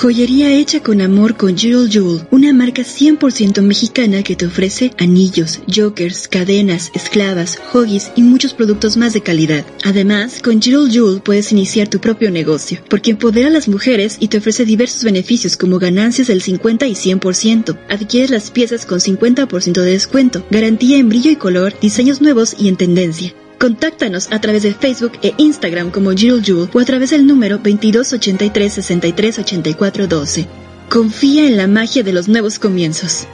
Joyería 0.00 0.52
hecha 0.52 0.80
con 0.80 1.00
amor 1.00 1.36
con 1.36 1.58
Jewel 1.58 1.90
Jewel, 1.90 2.20
una 2.30 2.52
marca 2.52 2.82
100% 2.82 3.62
mexicana 3.62 4.22
que 4.22 4.36
te 4.36 4.46
ofrece 4.46 4.92
anillos, 4.96 5.60
jokers, 5.66 6.28
cadenas, 6.28 6.92
esclavas, 6.94 7.58
hoggies 7.72 8.12
y 8.14 8.22
muchos 8.22 8.54
productos 8.54 8.96
más 8.96 9.12
de 9.12 9.22
calidad. 9.22 9.66
Además, 9.82 10.40
con 10.40 10.62
Jewel 10.62 10.92
Jewel 10.92 11.20
puedes 11.20 11.50
iniciar 11.50 11.88
tu 11.88 11.98
propio 11.98 12.30
negocio, 12.30 12.78
porque 12.88 13.10
empodera 13.10 13.48
a 13.48 13.50
las 13.50 13.66
mujeres 13.66 14.18
y 14.20 14.28
te 14.28 14.38
ofrece 14.38 14.64
diversos 14.64 15.02
beneficios 15.02 15.56
como 15.56 15.80
ganancias 15.80 16.28
del 16.28 16.42
50 16.42 16.86
y 16.86 16.92
100%. 16.92 17.76
Adquieres 17.88 18.30
las 18.30 18.52
piezas 18.52 18.86
con 18.86 19.00
50% 19.00 19.80
de 19.82 19.90
descuento, 19.90 20.46
garantía 20.48 20.98
en 20.98 21.08
brillo 21.08 21.32
y 21.32 21.36
color, 21.36 21.74
diseños 21.80 22.20
nuevos 22.20 22.54
y 22.56 22.68
en 22.68 22.76
tendencia. 22.76 23.34
Contáctanos 23.58 24.28
a 24.30 24.40
través 24.40 24.62
de 24.62 24.72
Facebook 24.72 25.18
e 25.20 25.34
Instagram 25.36 25.90
como 25.90 26.12
Jewel 26.12 26.68
o 26.72 26.78
a 26.78 26.84
través 26.84 27.10
del 27.10 27.26
número 27.26 27.56
2283 27.56 28.72
63 28.72 29.38
84 29.40 30.06
12. 30.06 30.46
Confía 30.88 31.46
en 31.48 31.56
la 31.56 31.66
magia 31.66 32.04
de 32.04 32.12
los 32.12 32.28
nuevos 32.28 32.60
comienzos. 32.60 33.26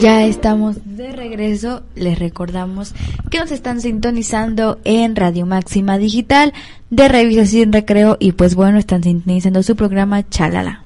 Ya 0.00 0.24
estamos 0.24 0.76
de 0.96 1.12
regreso. 1.12 1.82
Les 1.94 2.18
recordamos 2.18 2.94
que 3.30 3.38
nos 3.38 3.50
están 3.50 3.82
sintonizando 3.82 4.78
en 4.84 5.14
Radio 5.14 5.44
Máxima 5.44 5.98
Digital 5.98 6.54
de 6.88 7.06
Revista 7.08 7.44
Sin 7.44 7.70
Recreo 7.70 8.16
y 8.18 8.32
pues 8.32 8.54
bueno, 8.54 8.78
están 8.78 9.02
sintonizando 9.02 9.62
su 9.62 9.76
programa 9.76 10.26
Chalala. 10.26 10.84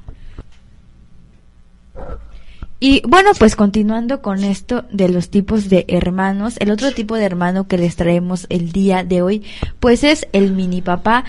Y 2.80 3.02
bueno, 3.06 3.30
pues 3.38 3.54
continuando 3.54 4.20
con 4.20 4.42
esto 4.42 4.84
de 4.90 5.08
los 5.08 5.30
tipos 5.30 5.68
de 5.68 5.84
hermanos, 5.86 6.56
el 6.58 6.72
otro 6.72 6.90
tipo 6.90 7.14
de 7.14 7.24
hermano 7.24 7.68
que 7.68 7.78
les 7.78 7.94
traemos 7.94 8.46
el 8.48 8.72
día 8.72 9.04
de 9.04 9.22
hoy, 9.22 9.44
pues 9.78 10.02
es 10.02 10.26
el 10.32 10.50
mini 10.50 10.82
papá. 10.82 11.24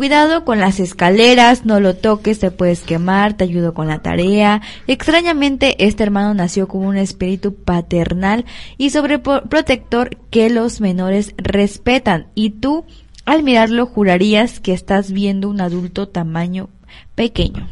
Cuidado 0.00 0.46
con 0.46 0.60
las 0.60 0.80
escaleras, 0.80 1.66
no 1.66 1.78
lo 1.78 1.94
toques, 1.94 2.38
te 2.38 2.50
puedes 2.50 2.80
quemar, 2.80 3.34
te 3.36 3.44
ayudo 3.44 3.74
con 3.74 3.86
la 3.86 3.98
tarea. 3.98 4.62
Extrañamente, 4.86 5.86
este 5.86 6.02
hermano 6.02 6.32
nació 6.32 6.68
con 6.68 6.86
un 6.86 6.96
espíritu 6.96 7.54
paternal 7.54 8.46
y 8.78 8.88
sobreprotector 8.88 10.16
que 10.30 10.48
los 10.48 10.80
menores 10.80 11.34
respetan. 11.36 12.28
Y 12.34 12.48
tú, 12.48 12.86
al 13.26 13.42
mirarlo, 13.42 13.84
jurarías 13.84 14.58
que 14.58 14.72
estás 14.72 15.12
viendo 15.12 15.50
un 15.50 15.60
adulto 15.60 16.08
tamaño 16.08 16.70
pequeño. 17.14 17.68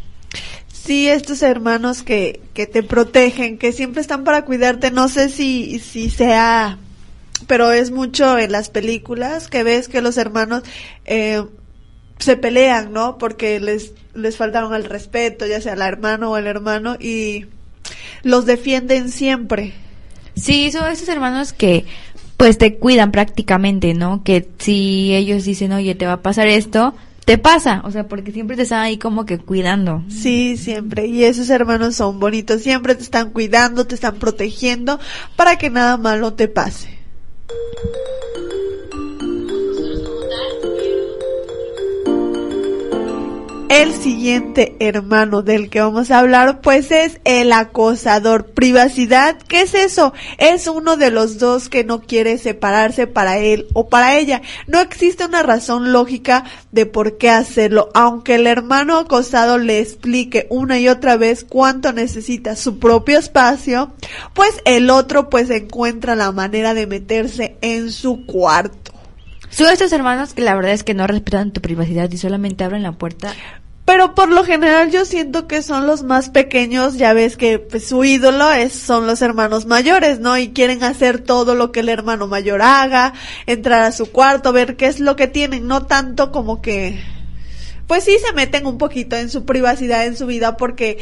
Sí, 0.70 1.08
estos 1.08 1.40
hermanos 1.40 2.02
que, 2.02 2.42
que 2.52 2.66
te 2.66 2.82
protegen, 2.82 3.56
que 3.56 3.72
siempre 3.72 4.02
están 4.02 4.24
para 4.24 4.44
cuidarte, 4.44 4.90
no 4.90 5.08
sé 5.08 5.30
si, 5.30 5.78
si 5.78 6.10
sea, 6.10 6.76
pero 7.46 7.72
es 7.72 7.90
mucho 7.90 8.36
en 8.36 8.52
las 8.52 8.68
películas 8.68 9.48
que 9.48 9.62
ves 9.62 9.88
que 9.88 10.02
los 10.02 10.18
hermanos 10.18 10.62
eh, 11.06 11.42
se 12.28 12.36
pelean, 12.36 12.92
¿no? 12.92 13.16
Porque 13.16 13.58
les, 13.58 13.94
les 14.12 14.36
faltaron 14.36 14.74
al 14.74 14.84
respeto, 14.84 15.46
ya 15.46 15.62
sea 15.62 15.76
la 15.76 15.88
hermano 15.88 16.30
o 16.30 16.36
el 16.36 16.46
hermano, 16.46 16.96
y 17.00 17.46
los 18.22 18.44
defienden 18.44 19.10
siempre. 19.10 19.72
Sí, 20.34 20.70
son 20.70 20.92
esos 20.92 21.08
hermanos 21.08 21.54
que 21.54 21.86
pues 22.36 22.58
te 22.58 22.76
cuidan 22.76 23.12
prácticamente, 23.12 23.94
¿no? 23.94 24.22
Que 24.24 24.46
si 24.58 25.14
ellos 25.14 25.46
dicen, 25.46 25.72
oye, 25.72 25.94
te 25.94 26.04
va 26.04 26.12
a 26.12 26.22
pasar 26.22 26.48
esto, 26.48 26.94
te 27.24 27.38
pasa, 27.38 27.80
o 27.86 27.90
sea, 27.90 28.06
porque 28.08 28.30
siempre 28.30 28.56
te 28.56 28.64
están 28.64 28.80
ahí 28.80 28.98
como 28.98 29.24
que 29.24 29.38
cuidando. 29.38 30.04
Sí, 30.10 30.58
siempre. 30.58 31.06
Y 31.06 31.24
esos 31.24 31.48
hermanos 31.48 31.94
son 31.94 32.20
bonitos, 32.20 32.60
siempre 32.60 32.94
te 32.94 33.04
están 33.04 33.30
cuidando, 33.30 33.86
te 33.86 33.94
están 33.94 34.16
protegiendo 34.16 35.00
para 35.34 35.56
que 35.56 35.70
nada 35.70 35.96
malo 35.96 36.34
te 36.34 36.46
pase. 36.46 36.90
El 43.68 43.92
siguiente 43.92 44.76
hermano 44.80 45.42
del 45.42 45.68
que 45.68 45.82
vamos 45.82 46.10
a 46.10 46.20
hablar 46.20 46.62
pues 46.62 46.90
es 46.90 47.20
el 47.24 47.52
acosador. 47.52 48.46
Privacidad, 48.46 49.36
¿qué 49.42 49.60
es 49.60 49.74
eso? 49.74 50.14
Es 50.38 50.66
uno 50.68 50.96
de 50.96 51.10
los 51.10 51.38
dos 51.38 51.68
que 51.68 51.84
no 51.84 52.00
quiere 52.00 52.38
separarse 52.38 53.06
para 53.06 53.36
él 53.36 53.66
o 53.74 53.90
para 53.90 54.16
ella. 54.16 54.40
No 54.66 54.80
existe 54.80 55.26
una 55.26 55.42
razón 55.42 55.92
lógica 55.92 56.44
de 56.72 56.86
por 56.86 57.18
qué 57.18 57.28
hacerlo, 57.28 57.90
aunque 57.92 58.36
el 58.36 58.46
hermano 58.46 58.96
acosado 58.96 59.58
le 59.58 59.80
explique 59.80 60.46
una 60.48 60.78
y 60.78 60.88
otra 60.88 61.18
vez 61.18 61.44
cuánto 61.44 61.92
necesita 61.92 62.56
su 62.56 62.78
propio 62.78 63.18
espacio, 63.18 63.92
pues 64.32 64.62
el 64.64 64.88
otro 64.88 65.28
pues 65.28 65.50
encuentra 65.50 66.16
la 66.16 66.32
manera 66.32 66.72
de 66.72 66.86
meterse 66.86 67.58
en 67.60 67.92
su 67.92 68.24
cuarto. 68.24 68.97
Son 69.50 69.72
estos 69.72 69.92
hermanos 69.92 70.34
que 70.34 70.42
la 70.42 70.54
verdad 70.54 70.72
es 70.72 70.84
que 70.84 70.94
no 70.94 71.06
respetan 71.06 71.52
tu 71.52 71.60
privacidad 71.60 72.10
y 72.10 72.18
solamente 72.18 72.64
abren 72.64 72.82
la 72.82 72.92
puerta. 72.92 73.32
Pero 73.88 74.14
por 74.14 74.28
lo 74.28 74.44
general 74.44 74.90
yo 74.90 75.06
siento 75.06 75.48
que 75.48 75.62
son 75.62 75.86
los 75.86 76.02
más 76.02 76.28
pequeños, 76.28 76.98
ya 76.98 77.14
ves 77.14 77.38
que 77.38 77.58
pues, 77.58 77.88
su 77.88 78.04
ídolo 78.04 78.52
es, 78.52 78.74
son 78.74 79.06
los 79.06 79.22
hermanos 79.22 79.64
mayores, 79.64 80.20
¿no? 80.20 80.36
Y 80.36 80.50
quieren 80.50 80.84
hacer 80.84 81.20
todo 81.20 81.54
lo 81.54 81.72
que 81.72 81.80
el 81.80 81.88
hermano 81.88 82.26
mayor 82.26 82.60
haga, 82.60 83.14
entrar 83.46 83.80
a 83.80 83.92
su 83.92 84.12
cuarto, 84.12 84.52
ver 84.52 84.76
qué 84.76 84.88
es 84.88 85.00
lo 85.00 85.16
que 85.16 85.26
tienen, 85.26 85.66
no 85.66 85.86
tanto 85.86 86.32
como 86.32 86.60
que, 86.60 87.00
pues 87.86 88.04
sí 88.04 88.18
se 88.18 88.34
meten 88.34 88.66
un 88.66 88.76
poquito 88.76 89.16
en 89.16 89.30
su 89.30 89.46
privacidad, 89.46 90.04
en 90.04 90.18
su 90.18 90.26
vida, 90.26 90.58
porque 90.58 90.98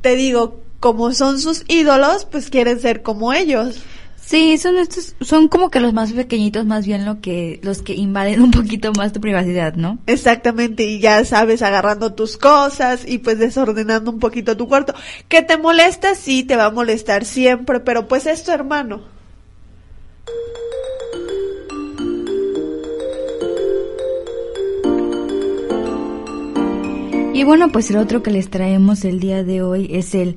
te 0.00 0.14
digo, 0.14 0.60
como 0.78 1.12
son 1.12 1.40
sus 1.40 1.64
ídolos, 1.66 2.24
pues 2.24 2.50
quieren 2.50 2.78
ser 2.78 3.02
como 3.02 3.32
ellos. 3.32 3.82
Sí, 4.26 4.58
son 4.58 4.76
estos, 4.76 5.14
son 5.20 5.46
como 5.46 5.70
que 5.70 5.78
los 5.78 5.92
más 5.92 6.12
pequeñitos, 6.12 6.66
más 6.66 6.84
bien 6.84 7.04
lo 7.04 7.20
que, 7.20 7.60
los 7.62 7.80
que 7.80 7.94
invaden 7.94 8.42
un 8.42 8.50
poquito 8.50 8.90
más 8.92 9.12
tu 9.12 9.20
privacidad, 9.20 9.76
¿no? 9.76 10.00
Exactamente, 10.08 10.82
y 10.82 10.98
ya 10.98 11.24
sabes, 11.24 11.62
agarrando 11.62 12.12
tus 12.12 12.36
cosas 12.36 13.04
y 13.06 13.18
pues 13.18 13.38
desordenando 13.38 14.10
un 14.10 14.18
poquito 14.18 14.56
tu 14.56 14.66
cuarto. 14.66 14.94
Que 15.28 15.42
te 15.42 15.56
molesta, 15.56 16.16
sí, 16.16 16.42
te 16.42 16.56
va 16.56 16.64
a 16.64 16.70
molestar 16.72 17.24
siempre, 17.24 17.78
pero 17.78 18.08
pues 18.08 18.26
es 18.26 18.42
tu 18.42 18.50
hermano. 18.50 19.00
Y 27.32 27.44
bueno, 27.44 27.70
pues 27.70 27.90
el 27.90 27.98
otro 27.98 28.24
que 28.24 28.32
les 28.32 28.50
traemos 28.50 29.04
el 29.04 29.20
día 29.20 29.44
de 29.44 29.62
hoy 29.62 29.88
es 29.92 30.16
el 30.16 30.36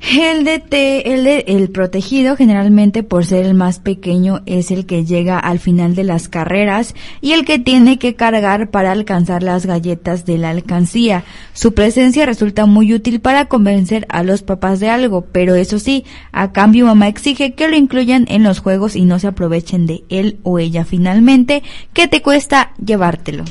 el 0.00 0.44
de 0.44 0.60
te- 0.60 1.12
el 1.12 1.24
de- 1.24 1.44
el 1.48 1.70
protegido 1.70 2.36
generalmente 2.36 3.02
por 3.02 3.26
ser 3.26 3.44
el 3.44 3.54
más 3.54 3.80
pequeño 3.80 4.42
es 4.46 4.70
el 4.70 4.86
que 4.86 5.04
llega 5.04 5.38
al 5.38 5.58
final 5.58 5.96
de 5.96 6.04
las 6.04 6.28
carreras 6.28 6.94
y 7.20 7.32
el 7.32 7.44
que 7.44 7.58
tiene 7.58 7.98
que 7.98 8.14
cargar 8.14 8.70
para 8.70 8.92
alcanzar 8.92 9.42
las 9.42 9.66
galletas 9.66 10.24
de 10.24 10.38
la 10.38 10.50
alcancía. 10.50 11.24
Su 11.52 11.74
presencia 11.74 12.26
resulta 12.26 12.64
muy 12.66 12.94
útil 12.94 13.20
para 13.20 13.46
convencer 13.46 14.06
a 14.08 14.22
los 14.22 14.42
papás 14.42 14.78
de 14.78 14.88
algo, 14.88 15.26
pero 15.32 15.56
eso 15.56 15.78
sí, 15.80 16.04
a 16.30 16.52
cambio 16.52 16.86
mamá 16.86 17.08
exige 17.08 17.54
que 17.54 17.68
lo 17.68 17.76
incluyan 17.76 18.26
en 18.28 18.44
los 18.44 18.60
juegos 18.60 18.94
y 18.94 19.04
no 19.04 19.18
se 19.18 19.26
aprovechen 19.26 19.86
de 19.86 20.04
él 20.08 20.38
o 20.44 20.60
ella 20.60 20.84
finalmente, 20.84 21.62
que 21.92 22.06
te 22.06 22.22
cuesta 22.22 22.72
llevártelo. 22.84 23.44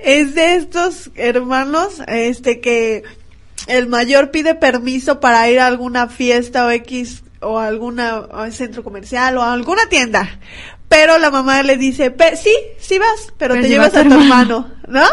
Es 0.00 0.34
de 0.34 0.56
estos 0.56 1.10
hermanos, 1.14 2.02
este 2.08 2.60
que 2.60 3.04
el 3.66 3.86
mayor 3.88 4.30
pide 4.30 4.54
permiso 4.54 5.20
para 5.20 5.48
ir 5.50 5.60
a 5.60 5.66
alguna 5.66 6.08
fiesta 6.08 6.66
o 6.66 6.70
X 6.70 7.22
o 7.40 7.58
a 7.58 7.66
alguna 7.66 8.22
centro 8.50 8.82
comercial 8.82 9.36
o 9.38 9.42
a 9.42 9.52
alguna 9.52 9.86
tienda. 9.88 10.38
Pero 10.88 11.18
la 11.18 11.30
mamá 11.30 11.62
le 11.62 11.76
dice, 11.76 12.10
"Pe- 12.10 12.36
sí, 12.36 12.54
sí 12.78 12.98
vas, 12.98 13.32
pero, 13.36 13.54
Pero 13.54 13.64
te 13.64 13.68
llevas 13.68 13.94
va 13.94 14.00
a 14.00 14.02
tu 14.04 14.12
hermano". 14.12 14.28
hermano, 14.28 14.70
¿no? 14.86 15.06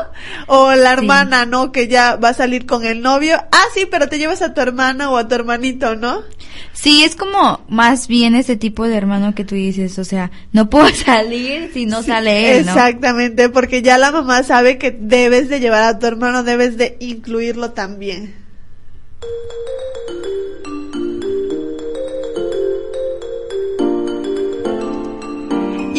O 0.47 0.71
la 0.75 0.91
Sí. 0.91 0.97
hermana, 0.97 1.45
¿no? 1.45 1.71
Que 1.71 1.87
ya 1.87 2.17
va 2.17 2.29
a 2.29 2.33
salir 2.33 2.65
con 2.67 2.85
el 2.85 3.01
novio. 3.01 3.37
Ah, 3.51 3.63
sí, 3.73 3.87
pero 3.89 4.07
te 4.07 4.19
llevas 4.19 4.41
a 4.43 4.53
tu 4.53 4.61
hermana 4.61 5.09
o 5.09 5.17
a 5.17 5.27
tu 5.27 5.33
hermanito, 5.33 5.95
¿no? 5.95 6.21
Sí, 6.73 7.03
es 7.03 7.15
como 7.15 7.61
más 7.67 8.07
bien 8.07 8.35
ese 8.35 8.55
tipo 8.57 8.87
de 8.87 8.95
hermano 8.95 9.33
que 9.33 9.43
tú 9.45 9.55
dices, 9.55 9.97
o 9.97 10.05
sea, 10.05 10.29
no 10.51 10.69
puedo 10.69 10.87
salir 10.93 11.71
si 11.73 11.85
no 11.85 12.01
Sí, 12.01 12.09
sale 12.11 12.51
él, 12.59 12.65
¿no? 12.65 12.71
Exactamente, 12.73 13.49
porque 13.49 13.81
ya 13.81 13.97
la 13.97 14.11
mamá 14.11 14.43
sabe 14.43 14.77
que 14.77 14.91
debes 14.91 15.49
de 15.49 15.59
llevar 15.61 15.83
a 15.83 15.99
tu 15.99 16.05
hermano, 16.05 16.43
debes 16.43 16.77
de 16.77 16.97
incluirlo 16.99 17.71
también. 17.71 18.35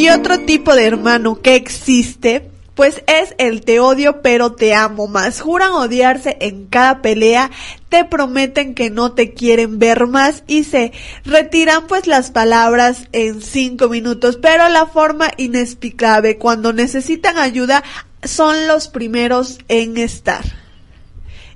Y 0.02 0.08
otro 0.08 0.40
tipo 0.40 0.74
de 0.74 0.86
hermano 0.86 1.40
que 1.40 1.54
existe, 1.54 2.50
pues 2.74 3.04
es 3.06 3.36
el 3.38 3.60
te 3.60 3.78
odio 3.78 4.20
pero 4.20 4.52
te 4.52 4.74
amo 4.74 5.06
más. 5.06 5.40
Juran 5.40 5.72
odiarse 5.74 6.38
en 6.40 6.66
cada 6.66 7.02
pelea, 7.02 7.52
te 7.88 8.04
prometen 8.04 8.74
que 8.74 8.90
no 8.90 9.12
te 9.12 9.32
quieren 9.32 9.78
ver 9.78 10.08
más 10.08 10.42
y 10.48 10.64
se 10.64 10.90
retiran 11.24 11.86
pues 11.86 12.08
las 12.08 12.32
palabras 12.32 13.08
en 13.12 13.42
cinco 13.42 13.88
minutos, 13.88 14.38
pero 14.42 14.68
la 14.70 14.86
forma 14.86 15.30
inexplicable 15.36 16.36
cuando 16.36 16.72
necesitan 16.72 17.38
ayuda 17.38 17.84
son 18.24 18.66
los 18.66 18.88
primeros 18.88 19.58
en 19.68 19.98
estar. 19.98 20.61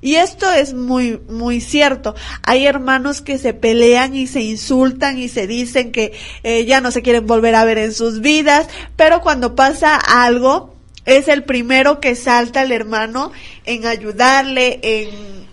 Y 0.01 0.17
esto 0.17 0.51
es 0.53 0.75
muy, 0.75 1.21
muy 1.29 1.61
cierto. 1.61 2.15
Hay 2.43 2.67
hermanos 2.67 3.23
que 3.23 3.39
se 3.39 3.55
pelean 3.55 4.17
y 4.17 4.27
se 4.27 4.41
insultan 4.41 5.19
y 5.19 5.29
se 5.29 5.47
dicen 5.47 5.93
que 5.93 6.13
eh, 6.43 6.65
ya 6.65 6.81
no 6.81 6.91
se 6.91 7.03
quieren 7.03 7.27
volver 7.27 7.55
a 7.55 7.65
ver 7.65 7.79
en 7.79 7.93
sus 7.93 8.21
vidas, 8.21 8.69
pero 8.97 9.21
cuando 9.21 9.55
pasa 9.55 9.97
algo, 9.97 10.75
es 11.05 11.29
el 11.29 11.45
primero 11.45 12.01
que 12.01 12.15
salta 12.15 12.63
el 12.63 12.73
hermano 12.73 13.33
en 13.65 13.87
ayudarle, 13.87 14.81
en 14.83 15.09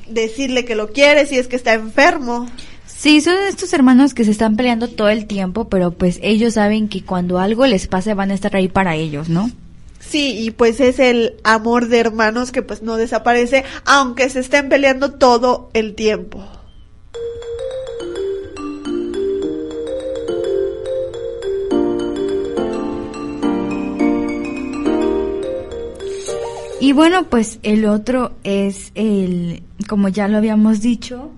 decirle 0.08 0.66
que 0.66 0.76
lo 0.76 0.92
quiere 0.92 1.26
si 1.26 1.38
es 1.38 1.48
que 1.48 1.56
está 1.56 1.74
enfermo. 1.74 2.48
Sí, 2.86 3.22
son 3.22 3.36
estos 3.48 3.74
hermanos 3.74 4.14
que 4.14 4.24
se 4.24 4.32
están 4.32 4.56
peleando 4.56 4.88
todo 4.88 5.10
el 5.10 5.26
tiempo, 5.26 5.68
pero 5.68 5.92
pues 5.92 6.20
ellos 6.24 6.54
saben 6.54 6.90
que 6.90 7.04
cuando 7.04 7.38
algo 7.38 7.68
les 7.68 7.88
pase 7.88 8.14
van 8.14 8.32
a 8.32 8.34
estar 8.34 8.56
ahí 8.56 8.68
para 8.68 8.96
ellos, 8.96 9.30
¿no? 9.30 9.52
Sí, 10.14 10.38
y 10.38 10.52
pues 10.52 10.80
es 10.80 11.00
el 11.00 11.38
amor 11.44 11.88
de 11.88 11.98
hermanos 11.98 12.52
que 12.52 12.62
pues 12.62 12.84
no 12.84 12.98
desaparece, 12.98 13.64
aunque 13.84 14.30
se 14.30 14.42
estén 14.42 14.70
peleando 14.70 15.14
todo 15.14 15.72
el 15.74 15.96
tiempo. 15.96 16.46
Y 26.80 26.94
bueno, 26.94 27.28
pues 27.28 27.58
el 27.64 27.86
otro 27.86 28.34
es 28.44 28.92
el, 28.94 29.64
como 29.90 30.10
ya 30.10 30.28
lo 30.28 30.38
habíamos 30.38 30.82
dicho, 30.82 31.32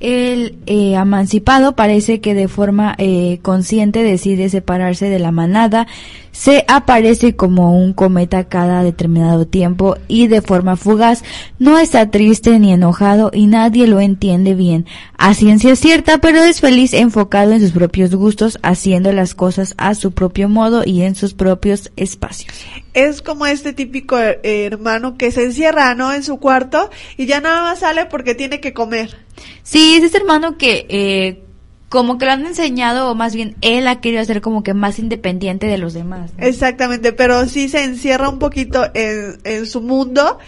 el 0.00 0.58
eh, 0.66 0.94
emancipado 0.94 1.76
parece 1.76 2.20
que 2.20 2.34
de 2.34 2.48
forma 2.48 2.94
eh, 2.98 3.38
consciente 3.42 4.02
decide 4.02 4.48
separarse 4.48 5.08
de 5.08 5.18
la 5.18 5.30
manada, 5.30 5.86
se 6.32 6.64
aparece 6.66 7.36
como 7.36 7.78
un 7.78 7.92
cometa 7.92 8.44
cada 8.44 8.82
determinado 8.82 9.46
tiempo 9.46 9.96
y 10.08 10.26
de 10.26 10.42
forma 10.42 10.76
fugaz, 10.76 11.22
no 11.58 11.78
está 11.78 12.10
triste 12.10 12.58
ni 12.58 12.72
enojado 12.72 13.30
y 13.32 13.46
nadie 13.46 13.86
lo 13.86 14.00
entiende 14.00 14.54
bien, 14.54 14.86
a 15.16 15.32
ciencia 15.32 15.76
cierta, 15.76 16.18
pero 16.18 16.42
es 16.42 16.60
feliz 16.60 16.92
enfocado 16.92 17.52
en 17.52 17.60
sus 17.60 17.70
propios 17.70 18.14
gustos, 18.14 18.58
haciendo 18.62 19.12
las 19.12 19.34
cosas 19.34 19.74
a 19.78 19.94
su 19.94 20.12
propio 20.12 20.48
modo 20.48 20.82
y 20.84 21.02
en 21.02 21.14
sus 21.14 21.34
propios 21.34 21.92
espacios. 21.96 22.52
es 22.94 23.22
como 23.22 23.46
este 23.46 23.72
típico 23.72 24.18
eh, 24.18 24.40
hermano 24.42 25.16
que 25.16 25.30
se 25.30 25.44
encierra, 25.44 25.94
¿no? 25.94 26.12
En 26.12 26.24
su 26.24 26.38
cuarto 26.38 26.90
y 27.16 27.26
ya 27.26 27.40
nada 27.40 27.62
más 27.62 27.80
sale 27.80 28.06
porque 28.06 28.34
tiene 28.34 28.60
que 28.60 28.72
comer. 28.72 29.23
Sí, 29.62 29.96
es 29.96 30.04
ese 30.04 30.18
hermano 30.18 30.56
que 30.56 30.86
eh, 30.88 31.42
como 31.88 32.18
que 32.18 32.26
lo 32.26 32.32
han 32.32 32.44
enseñado, 32.44 33.10
o 33.10 33.14
más 33.14 33.34
bien 33.34 33.56
él 33.60 33.86
ha 33.86 34.00
querido 34.00 34.24
ser 34.24 34.40
como 34.40 34.62
que 34.62 34.74
más 34.74 34.98
independiente 34.98 35.66
de 35.66 35.78
los 35.78 35.94
demás. 35.94 36.32
Exactamente, 36.38 37.12
pero 37.12 37.46
sí 37.46 37.68
se 37.68 37.84
encierra 37.84 38.28
un 38.28 38.38
poquito 38.38 38.84
en, 38.94 39.66
su 39.66 39.80
mundo 39.80 40.38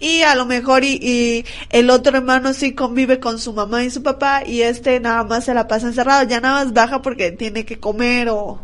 y 0.00 0.22
a 0.22 0.34
lo 0.34 0.46
mejor 0.46 0.84
y, 0.84 1.44
el 1.70 1.90
otro 1.90 2.16
hermano 2.16 2.54
sí 2.54 2.72
convive 2.72 3.20
con 3.20 3.38
su 3.38 3.52
mamá 3.52 3.84
y 3.84 3.90
su 3.90 4.02
papá 4.02 4.42
y 4.46 4.62
este 4.62 4.98
nada 5.00 5.22
más 5.24 5.44
se 5.44 5.54
la 5.54 5.68
pasa 5.68 5.88
encerrado, 5.88 6.26
ya 6.26 6.40
nada 6.40 6.64
más 6.64 6.72
baja 6.72 7.02
porque 7.02 7.30
tiene 7.30 7.66
que 7.66 7.78
comer 7.78 8.28
o, 8.30 8.60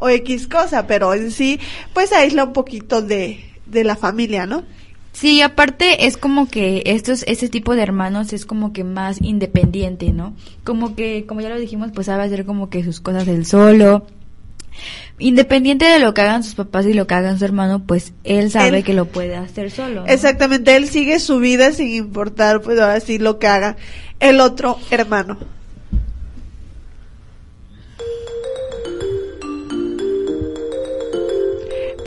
X 0.00 0.46
cosa, 0.46 0.86
pero 0.86 1.14
en 1.14 1.30
sí 1.30 1.60
pues 1.92 2.12
aísla 2.12 2.44
un 2.44 2.52
poquito 2.52 3.02
de 3.02 3.40
la 3.66 3.96
familia, 3.96 4.46
¿no? 4.46 4.64
Sí, 5.12 5.42
aparte 5.42 6.06
es 6.06 6.16
como 6.16 6.48
que 6.48 6.82
estos, 6.86 7.24
este 7.26 7.48
tipo 7.48 7.74
de 7.74 7.82
hermanos 7.82 8.32
es 8.32 8.46
como 8.46 8.72
que 8.72 8.84
más 8.84 9.20
independiente, 9.20 10.12
¿no? 10.12 10.34
Como 10.64 10.94
que, 10.94 11.24
como 11.26 11.40
ya 11.40 11.48
lo 11.48 11.58
dijimos, 11.58 11.90
pues 11.92 12.06
sabe 12.06 12.22
hacer 12.24 12.44
como 12.44 12.70
que 12.70 12.84
sus 12.84 13.00
cosas 13.00 13.26
él 13.26 13.44
solo. 13.44 14.06
Independiente 15.18 15.84
de 15.86 15.98
lo 15.98 16.14
que 16.14 16.20
hagan 16.20 16.44
sus 16.44 16.54
papás 16.54 16.86
y 16.86 16.92
lo 16.94 17.08
que 17.08 17.14
hagan 17.14 17.38
su 17.40 17.44
hermano, 17.44 17.82
pues 17.84 18.12
él 18.22 18.52
sabe 18.52 18.78
Él- 18.78 18.84
que 18.84 18.94
lo 18.94 19.06
puede 19.06 19.34
hacer 19.34 19.72
solo. 19.72 20.02
¿no? 20.02 20.06
Exactamente, 20.06 20.76
él 20.76 20.86
sigue 20.88 21.18
su 21.18 21.40
vida 21.40 21.72
sin 21.72 21.88
importar 21.88 22.60
pues 22.60 22.78
ahora 22.78 23.00
sí 23.00 23.18
lo 23.18 23.40
que 23.40 23.48
haga 23.48 23.76
el 24.20 24.40
otro 24.40 24.78
hermano. 24.92 25.36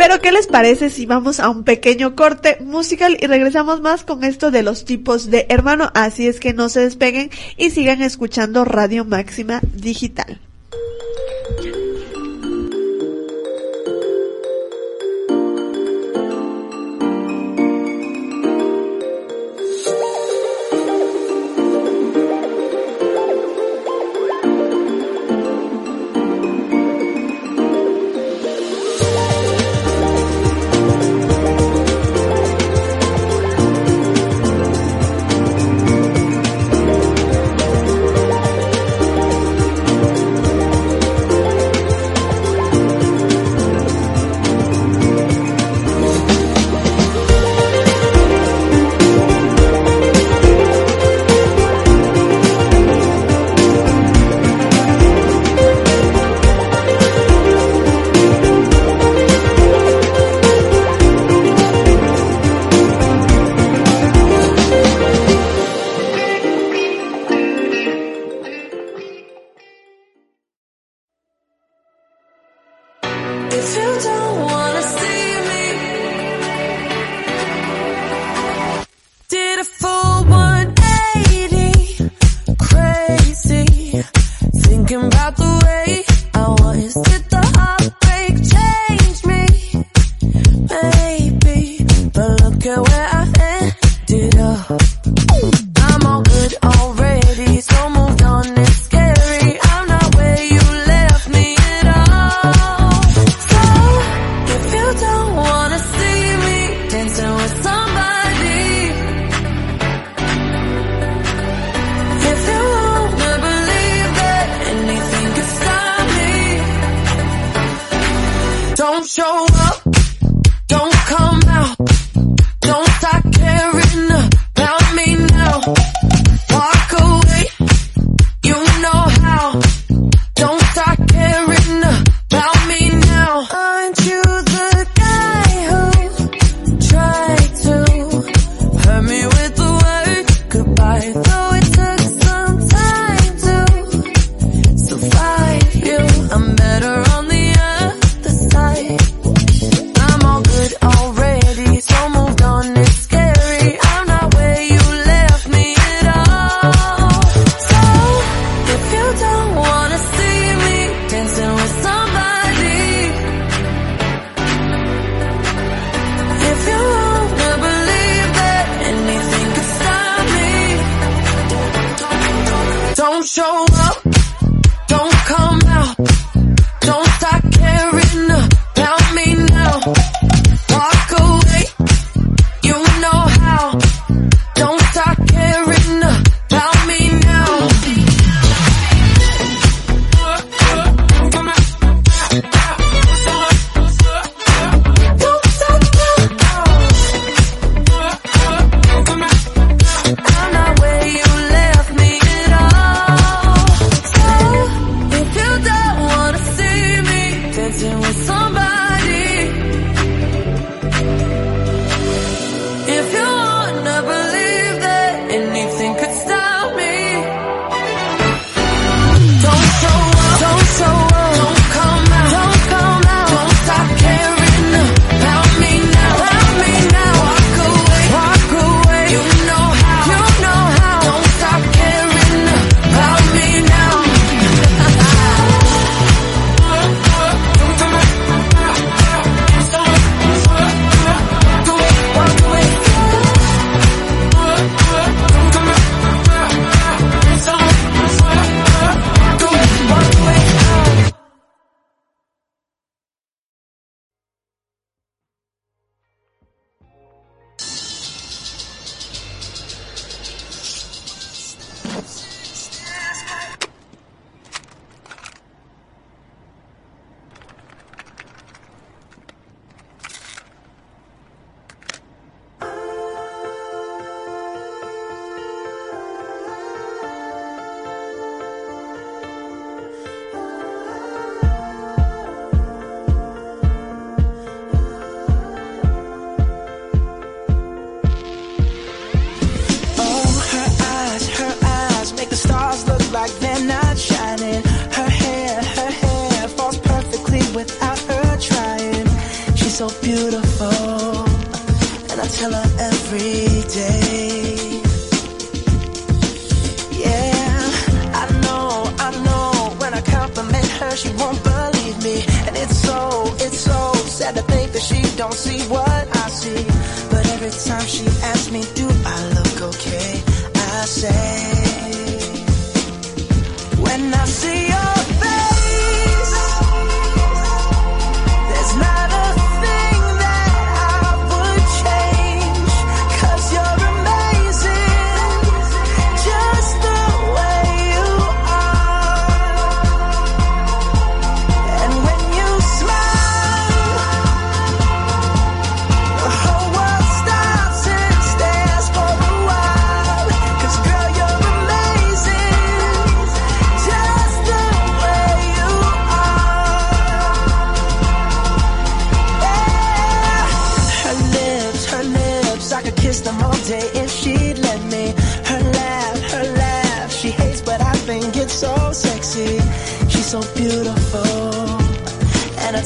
Pero 0.02 0.20
¿qué 0.20 0.32
les 0.32 0.48
parece 0.48 0.90
si 0.90 1.06
vamos 1.06 1.40
a 1.40 1.48
un 1.48 1.64
pequeño 1.64 2.16
corte 2.16 2.58
musical 2.60 3.20
y 3.22 3.28
regresamos 3.28 3.82
más 3.82 4.04
con 4.04 4.24
esto 4.24 4.50
de 4.50 4.64
los 4.64 4.84
tipos 4.84 5.30
de 5.30 5.46
hermano? 5.48 5.92
Así 5.94 6.28
es 6.28 6.40
que 6.40 6.56
no 6.56 6.70
se 6.70 6.80
despeguen 6.80 7.30
y 7.56 7.70
sigan 7.70 8.02
escuchando 8.02 8.66
Radio 8.66 9.06
Máxima 9.06 9.62
Digital. 9.76 10.40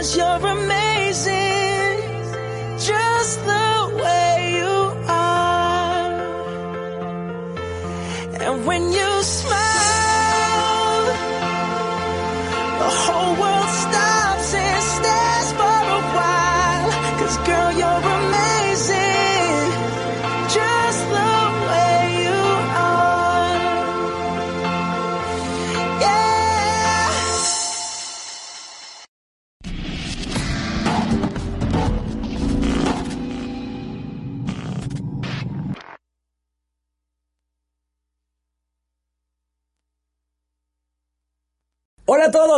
Cause 0.00 0.16
you're 0.16 0.24
amazing. 0.24 0.89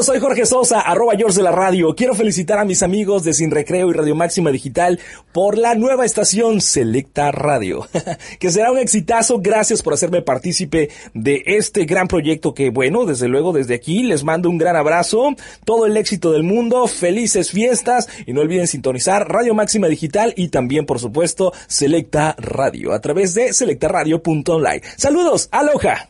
Soy 0.02 0.18
Jorge 0.18 0.46
Sosa, 0.46 0.80
arroba 0.80 1.14
George 1.16 1.36
de 1.36 1.44
la 1.44 1.52
radio. 1.52 1.94
Quiero 1.94 2.14
felicitar 2.14 2.58
a 2.58 2.64
mis 2.64 2.82
amigos 2.82 3.22
de 3.22 3.34
Sin 3.34 3.52
Recreo 3.52 3.88
y 3.88 3.92
Radio 3.92 4.16
Máxima 4.16 4.50
Digital 4.50 4.98
por 5.32 5.56
la 5.56 5.76
nueva 5.76 6.04
estación 6.04 6.60
Selecta 6.60 7.30
Radio, 7.30 7.86
que 8.40 8.50
será 8.50 8.72
un 8.72 8.78
exitazo. 8.78 9.38
Gracias 9.40 9.80
por 9.80 9.92
hacerme 9.92 10.20
partícipe 10.20 10.90
de 11.14 11.44
este 11.46 11.84
gran 11.84 12.08
proyecto 12.08 12.52
que, 12.52 12.70
bueno, 12.70 13.04
desde 13.04 13.28
luego 13.28 13.52
desde 13.52 13.74
aquí 13.74 14.02
les 14.02 14.24
mando 14.24 14.50
un 14.50 14.58
gran 14.58 14.74
abrazo, 14.74 15.36
todo 15.64 15.86
el 15.86 15.96
éxito 15.96 16.32
del 16.32 16.42
mundo, 16.42 16.88
felices 16.88 17.52
fiestas 17.52 18.08
y 18.26 18.32
no 18.32 18.40
olviden 18.40 18.66
sintonizar 18.66 19.28
Radio 19.28 19.54
Máxima 19.54 19.86
Digital 19.86 20.34
y 20.36 20.48
también, 20.48 20.84
por 20.84 20.98
supuesto, 20.98 21.52
Selecta 21.68 22.34
Radio 22.38 22.92
a 22.92 23.00
través 23.00 23.34
de 23.34 23.52
selectaradio.online. 23.52 24.82
Saludos, 24.96 25.48
aloha. 25.52 26.08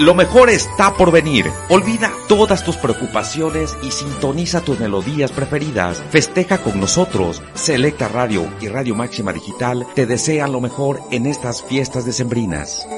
Lo 0.00 0.14
mejor 0.14 0.50
está 0.50 0.94
por 0.94 1.12
venir. 1.12 1.46
Olvida 1.68 2.12
todas 2.26 2.64
tus 2.64 2.76
preocupaciones 2.76 3.76
y 3.80 3.92
sintoniza 3.92 4.60
tus 4.60 4.80
melodías 4.80 5.30
preferidas. 5.30 6.02
Festeja 6.10 6.58
con 6.58 6.80
nosotros. 6.80 7.42
Selecta 7.54 8.08
Radio 8.08 8.48
y 8.60 8.66
Radio 8.66 8.96
Máxima 8.96 9.32
Digital 9.32 9.86
te 9.94 10.06
desean 10.06 10.50
lo 10.50 10.60
mejor 10.60 11.00
en 11.12 11.26
estas 11.26 11.62
fiestas 11.62 12.04
decembrinas. 12.04 12.88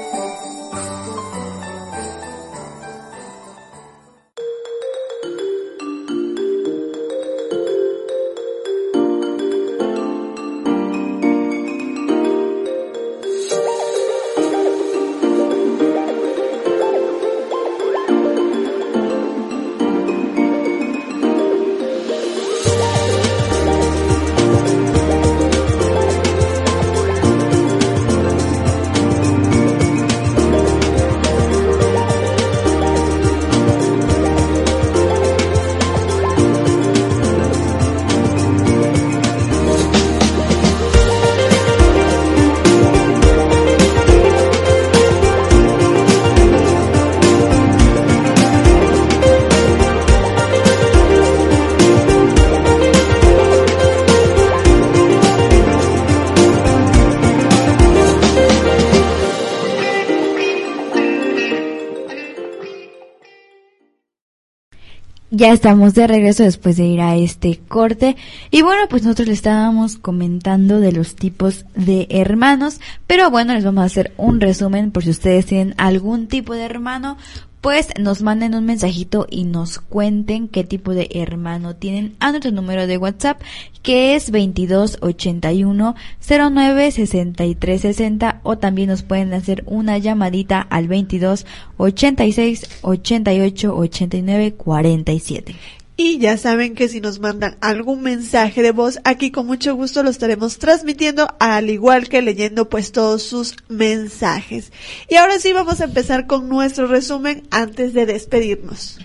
Ya 65.37 65.51
estamos 65.53 65.93
de 65.93 66.07
regreso 66.07 66.41
después 66.41 66.77
de 66.77 66.85
ir 66.87 66.99
a 66.99 67.15
este 67.15 67.59
corte. 67.67 68.17
Y 68.49 68.63
bueno, 68.63 68.81
pues 68.89 69.03
nosotros 69.03 69.27
le 69.27 69.35
estábamos 69.35 69.99
comentando 69.99 70.79
de 70.79 70.91
los 70.91 71.15
tipos 71.15 71.65
de 71.75 72.07
hermanos. 72.09 72.81
Pero 73.05 73.29
bueno, 73.29 73.53
les 73.53 73.63
vamos 73.63 73.83
a 73.83 73.85
hacer 73.85 74.15
un 74.17 74.41
resumen 74.41 74.89
por 74.89 75.03
si 75.03 75.11
ustedes 75.11 75.45
tienen 75.45 75.75
algún 75.77 76.25
tipo 76.25 76.55
de 76.55 76.63
hermano. 76.63 77.17
Pues 77.61 77.89
nos 77.99 78.21
manden 78.21 78.53
un 78.53 78.65
mensajito 78.65 79.27
y 79.29 79.45
nos 79.45 79.79
cuenten 79.79 80.47
qué 80.47 80.63
tipo 80.63 80.93
de 80.93 81.09
hermano 81.15 81.75
tienen 81.75 82.15
a 82.19 82.29
nuestro 82.29 82.51
número 82.51 82.85
de 82.85 82.97
WhatsApp 82.97 83.41
que 83.81 84.15
es 84.15 84.31
2281 84.31 85.95
09 86.29 86.91
63 86.91 87.81
60 87.81 88.41
o 88.43 88.57
también 88.57 88.89
nos 88.89 89.01
pueden 89.01 89.33
hacer 89.33 89.63
una 89.65 89.97
llamadita 89.97 90.61
al 90.61 90.87
22 90.87 91.45
86 91.77 92.79
88 92.81 93.75
89 93.75 94.53
47. 94.53 95.55
Y 95.99 96.19
ya 96.19 96.37
saben 96.37 96.75
que 96.75 96.87
si 96.89 97.01
nos 97.01 97.19
mandan 97.19 97.57
algún 97.59 98.03
mensaje 98.03 98.61
de 98.61 98.71
voz, 98.71 98.99
aquí 99.03 99.31
con 99.31 99.47
mucho 99.47 99.73
gusto 99.75 100.03
lo 100.03 100.11
estaremos 100.11 100.59
transmitiendo, 100.59 101.27
al 101.39 101.71
igual 101.71 102.07
que 102.07 102.21
leyendo 102.21 102.69
pues 102.69 102.91
todos 102.91 103.23
sus 103.23 103.55
mensajes. 103.67 104.71
Y 105.09 105.15
ahora 105.15 105.39
sí 105.39 105.53
vamos 105.53 105.81
a 105.81 105.85
empezar 105.85 106.27
con 106.27 106.49
nuestro 106.49 106.85
resumen 106.85 107.47
antes 107.49 107.95
de 107.95 108.05
despedirnos. 108.05 108.99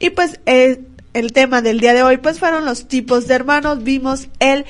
Y 0.00 0.08
pues 0.08 0.40
eh, 0.46 0.80
el 1.12 1.34
tema 1.34 1.60
del 1.60 1.80
día 1.80 1.92
de 1.92 2.02
hoy 2.02 2.16
pues 2.16 2.38
fueron 2.38 2.64
los 2.64 2.88
tipos 2.88 3.28
de 3.28 3.34
hermanos. 3.34 3.84
Vimos 3.84 4.28
el 4.38 4.64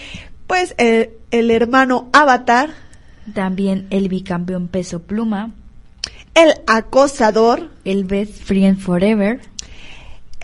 pues 0.49 0.75
el, 0.79 1.11
el 1.31 1.53
hermano 1.53 2.11
avatar, 2.13 2.71
También 3.35 3.87
el 3.91 4.09
bicampeón 4.09 4.67
peso 4.67 5.03
pluma, 5.03 5.53
el 6.35 6.55
acosador, 6.67 7.71
el 7.85 8.05
best 8.05 8.43
friend 8.43 8.79
forever, 8.79 9.41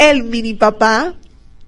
el 0.00 0.24
mini 0.24 0.54
papá, 0.54 1.14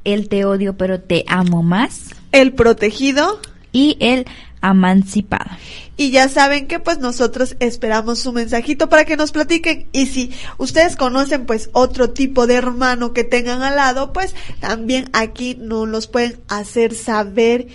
el 0.04 0.28
te 0.28 0.44
odio 0.44 0.76
pero 0.76 1.00
te 1.00 1.24
amo 1.28 1.62
más 1.62 2.10
el 2.32 2.54
protegido, 2.54 3.40
y 3.72 3.96
el 4.00 4.26
emancipado. 4.62 5.50
Y 5.96 6.10
ya 6.10 6.28
saben 6.28 6.66
que 6.68 6.78
pues 6.78 6.98
nosotros 6.98 7.56
esperamos 7.58 8.20
su 8.20 8.32
mensajito 8.32 8.88
para 8.88 9.04
que 9.04 9.16
nos 9.16 9.32
platiquen. 9.32 9.88
Y 9.92 10.06
si 10.06 10.32
ustedes 10.58 10.96
conocen 10.96 11.46
pues 11.46 11.70
otro 11.72 12.10
tipo 12.10 12.46
de 12.46 12.54
hermano 12.54 13.12
que 13.12 13.24
tengan 13.24 13.62
al 13.62 13.76
lado, 13.76 14.12
pues 14.12 14.34
también 14.60 15.08
aquí 15.12 15.56
nos 15.58 15.88
los 15.88 16.06
pueden 16.06 16.40
hacer 16.48 16.94
saber 16.94 17.68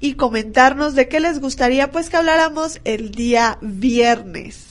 y 0.00 0.14
comentarnos 0.14 0.94
de 0.94 1.08
qué 1.08 1.20
les 1.20 1.40
gustaría 1.40 1.90
pues 1.90 2.08
que 2.08 2.16
habláramos 2.16 2.80
el 2.84 3.10
día 3.10 3.58
viernes. 3.60 4.69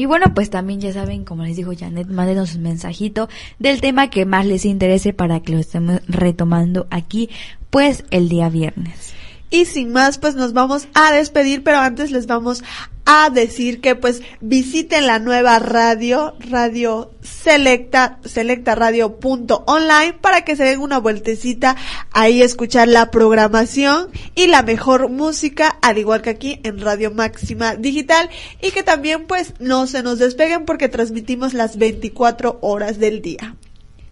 Y 0.00 0.06
bueno, 0.06 0.32
pues 0.32 0.48
también 0.48 0.80
ya 0.80 0.94
saben, 0.94 1.26
como 1.26 1.44
les 1.44 1.58
dijo 1.58 1.72
Janet, 1.78 2.08
mándenos 2.08 2.54
un 2.54 2.62
mensajito 2.62 3.28
del 3.58 3.82
tema 3.82 4.08
que 4.08 4.24
más 4.24 4.46
les 4.46 4.64
interese 4.64 5.12
para 5.12 5.40
que 5.40 5.52
lo 5.52 5.58
estemos 5.58 6.00
retomando 6.08 6.86
aquí, 6.90 7.28
pues 7.68 8.04
el 8.10 8.30
día 8.30 8.48
viernes. 8.48 9.12
Y 9.50 9.64
sin 9.64 9.92
más, 9.92 10.18
pues 10.18 10.36
nos 10.36 10.52
vamos 10.52 10.86
a 10.94 11.12
despedir, 11.12 11.64
pero 11.64 11.78
antes 11.78 12.12
les 12.12 12.26
vamos 12.26 12.62
a 13.04 13.28
decir 13.30 13.80
que 13.80 13.96
pues 13.96 14.22
visiten 14.40 15.08
la 15.08 15.18
nueva 15.18 15.58
radio, 15.58 16.36
radio 16.38 17.10
selecta, 17.22 18.20
selectaradio.online 18.24 20.12
para 20.20 20.42
que 20.42 20.54
se 20.54 20.62
den 20.62 20.78
una 20.78 20.98
vueltecita 20.98 21.74
ahí 22.12 22.42
escuchar 22.42 22.86
la 22.86 23.10
programación 23.10 24.10
y 24.36 24.46
la 24.46 24.62
mejor 24.62 25.08
música, 25.08 25.76
al 25.82 25.98
igual 25.98 26.22
que 26.22 26.30
aquí 26.30 26.60
en 26.62 26.80
Radio 26.80 27.10
Máxima 27.10 27.74
Digital 27.74 28.30
y 28.62 28.70
que 28.70 28.84
también 28.84 29.26
pues 29.26 29.54
no 29.58 29.88
se 29.88 30.04
nos 30.04 30.20
despeguen 30.20 30.64
porque 30.64 30.88
transmitimos 30.88 31.52
las 31.54 31.76
24 31.76 32.58
horas 32.60 33.00
del 33.00 33.22
día. 33.22 33.56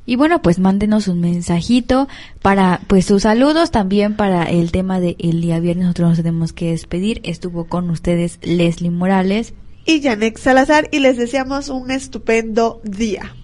Y 0.09 0.17
bueno, 0.17 0.41
pues 0.41 0.59
mándenos 0.59 1.07
un 1.07 1.21
mensajito 1.21 2.09
para 2.41 2.81
pues 2.87 3.05
sus 3.05 3.25
saludos, 3.25 3.71
también 3.71 4.17
para 4.17 4.45
el 4.45 4.73
tema 4.73 5.01
del 5.01 5.43
día 5.43 5.61
viernes 5.61 5.85
nosotros 5.85 6.09
nos 6.09 6.17
tenemos 6.17 6.55
que 6.55 6.71
despedir. 6.71 7.21
Estuvo 7.25 7.67
con 7.67 7.91
ustedes 7.91 8.39
Leslie 8.41 8.91
Morales. 8.91 9.53
Y 9.85 10.01
Janek 10.01 10.39
Salazar 10.39 10.89
y 10.93 11.01
les 11.01 11.19
deseamos 11.19 11.69
un 11.69 11.91
estupendo 11.91 12.81
día. 12.85 13.35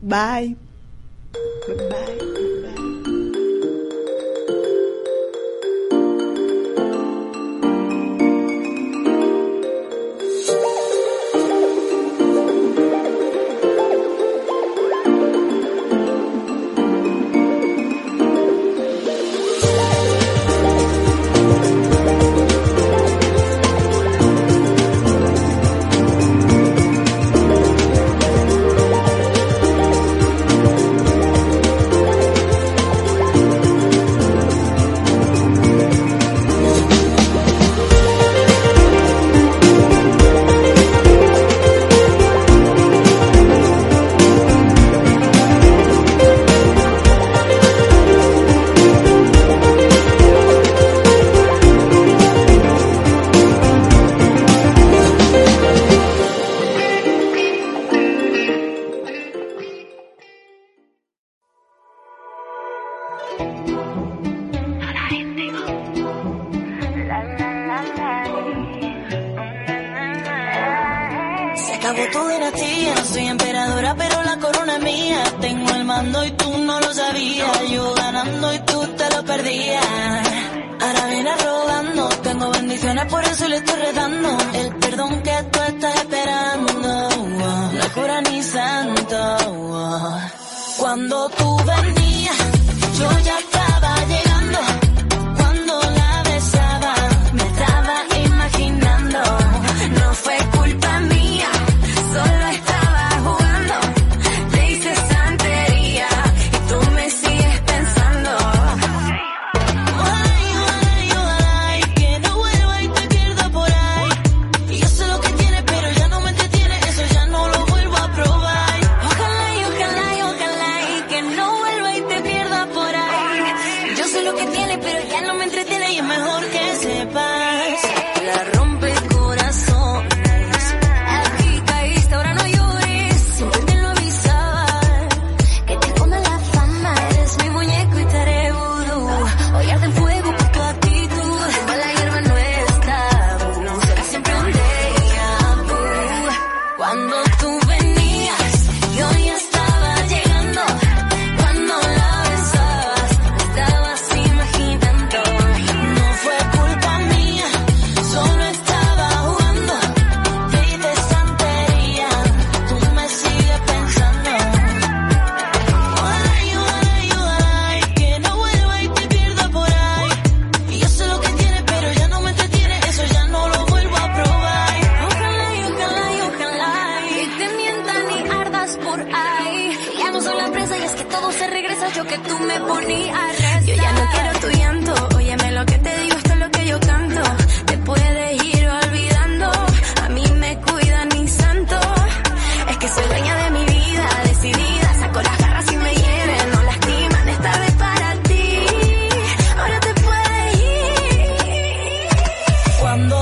Bye. 0.00 0.56
Bye. 1.68 2.53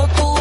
como. 0.09 0.32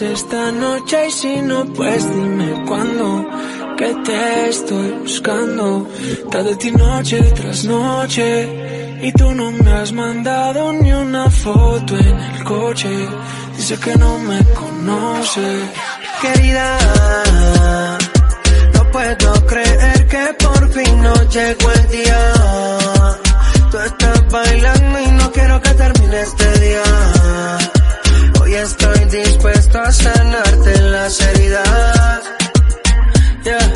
Esta 0.00 0.52
noche 0.52 1.08
y 1.08 1.10
si 1.10 1.42
no, 1.42 1.64
pues 1.74 2.08
dime 2.14 2.64
cuándo 2.68 3.28
que 3.76 3.92
te 4.04 4.48
estoy 4.48 4.92
buscando. 5.02 5.88
Tarde 6.30 6.54
ti 6.54 6.70
noche 6.70 7.20
tras 7.34 7.64
noche 7.64 8.98
y 9.02 9.10
tú 9.12 9.34
no 9.34 9.50
me 9.50 9.72
has 9.72 9.92
mandado 9.92 10.72
ni 10.72 10.92
una 10.92 11.28
foto 11.28 11.98
en 11.98 12.16
el 12.16 12.44
coche. 12.44 12.88
Dice 13.56 13.76
que 13.80 13.96
no 13.96 14.18
me 14.20 14.38
conoce. 14.54 15.68
Querida, 16.22 16.78
no 18.74 18.90
puedo 18.92 19.46
creer 19.46 20.06
que 20.06 20.34
por 20.44 20.72
fin 20.74 21.02
no 21.02 21.14
llegó 21.28 21.72
el 21.72 21.88
día. 21.88 22.32
Tú 23.72 23.78
estás 23.78 24.30
bailando 24.30 25.00
y 25.00 25.06
no 25.10 25.32
quiero 25.32 25.60
que 25.60 25.70
termine 25.70 26.20
este 26.20 26.60
día 26.60 27.67
y 28.48 28.54
estoy 28.54 29.04
dispuesto 29.04 29.78
a 29.78 29.92
sanarte 29.92 30.80
las 30.80 31.20
heridas. 31.20 32.22
Yeah. 33.44 33.72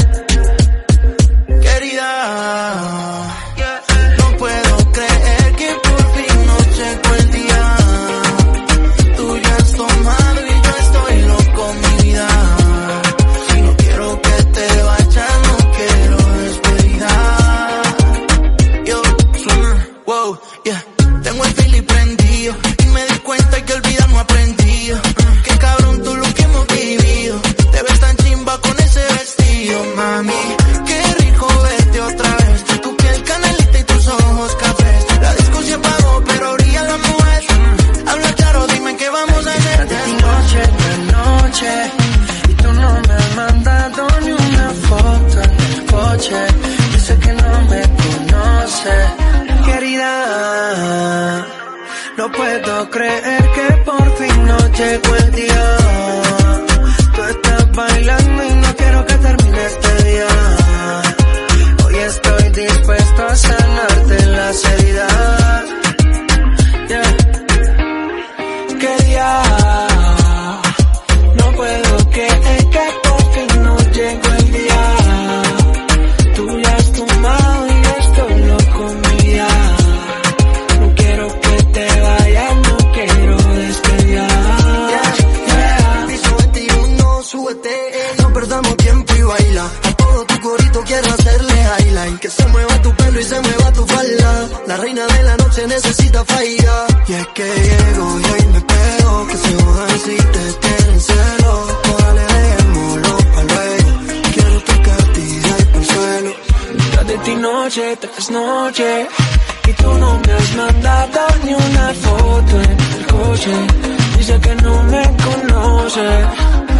Querida. 1.60 3.01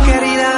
querida. 0.06 0.54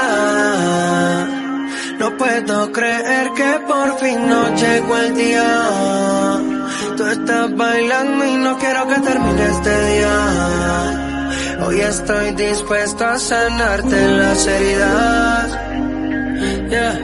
No 1.98 2.16
puedo 2.16 2.72
creer 2.72 3.30
que 3.32 3.60
por 3.66 3.98
fin 3.98 4.28
no 4.28 4.54
llegó 4.54 4.96
el 4.98 5.14
día. 5.14 6.40
Tú 6.96 7.06
estás 7.06 7.56
bailando 7.56 8.24
y 8.24 8.36
no 8.36 8.58
quiero 8.58 8.86
que 8.86 9.00
termine 9.00 9.46
este 9.46 9.94
día. 9.94 10.14
Hoy 11.66 11.80
estoy 11.80 12.30
dispuesto 12.32 13.04
a 13.04 13.18
sanarte 13.18 14.08
las 14.08 14.46
heridas. 14.46 15.58
Yeah. 16.70 16.98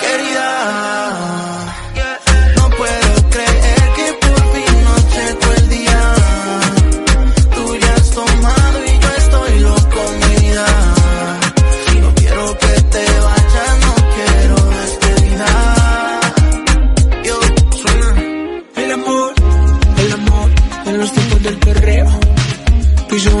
Querida. 0.00 1.09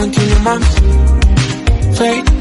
To 0.00 0.26
your 0.26 0.40
mom's 0.40 1.96
plate. 1.98 2.39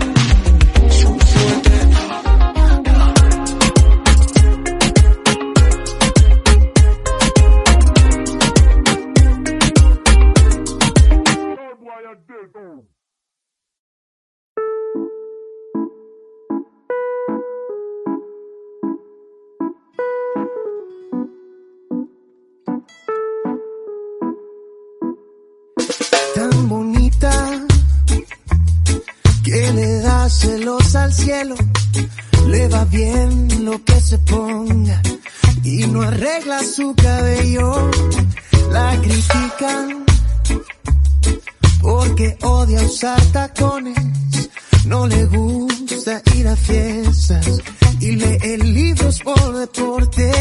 cielo, 31.19 31.55
le 32.47 32.67
va 32.69 32.85
bien 32.85 33.65
lo 33.65 33.83
que 33.83 33.99
se 33.99 34.17
ponga 34.19 35.01
y 35.63 35.85
no 35.87 36.01
arregla 36.01 36.63
su 36.63 36.95
cabello. 36.95 37.91
La 38.71 38.97
critican 39.01 40.05
porque 41.81 42.37
odia 42.41 42.81
usar 42.81 43.21
tacones, 43.33 43.97
no 44.85 45.07
le 45.07 45.25
gusta 45.25 46.21
ir 46.35 46.47
a 46.47 46.55
fiestas 46.55 47.61
y 47.99 48.11
lee 48.11 48.57
libros 48.57 49.19
por 49.19 49.57
deporte. 49.57 50.31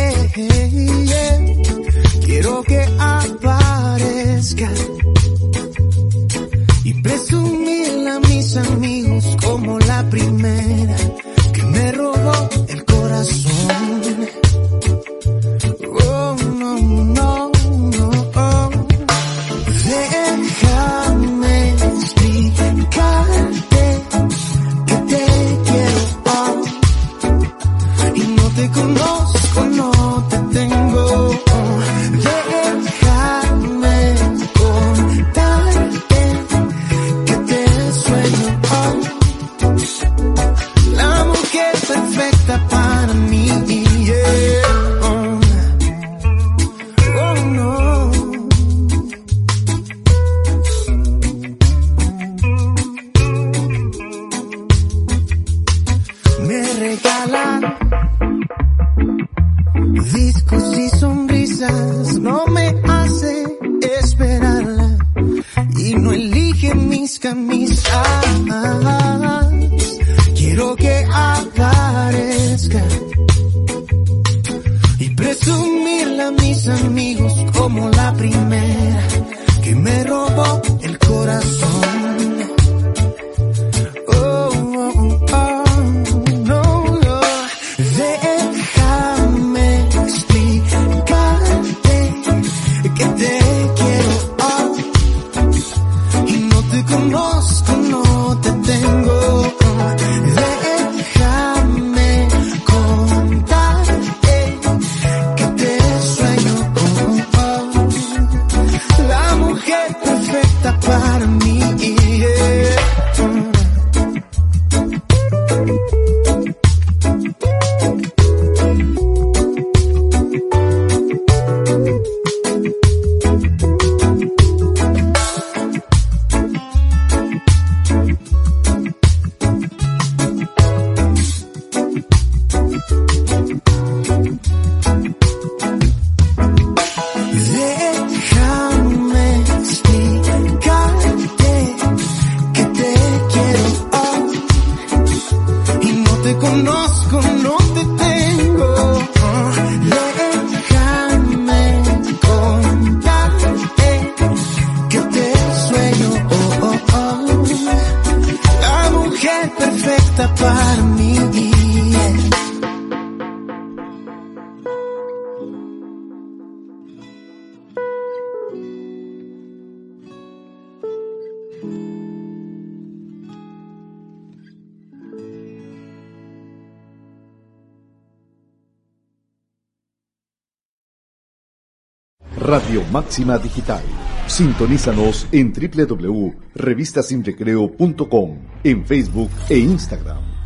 Radio 182.48 182.82
Máxima 182.90 183.36
Digital. 183.36 183.82
Sintonízanos 184.26 185.26
en 185.32 185.52
www.revistasinrecreo.com, 185.52 188.38
en 188.64 188.86
Facebook 188.86 189.28
e 189.50 189.58
Instagram. 189.58 190.37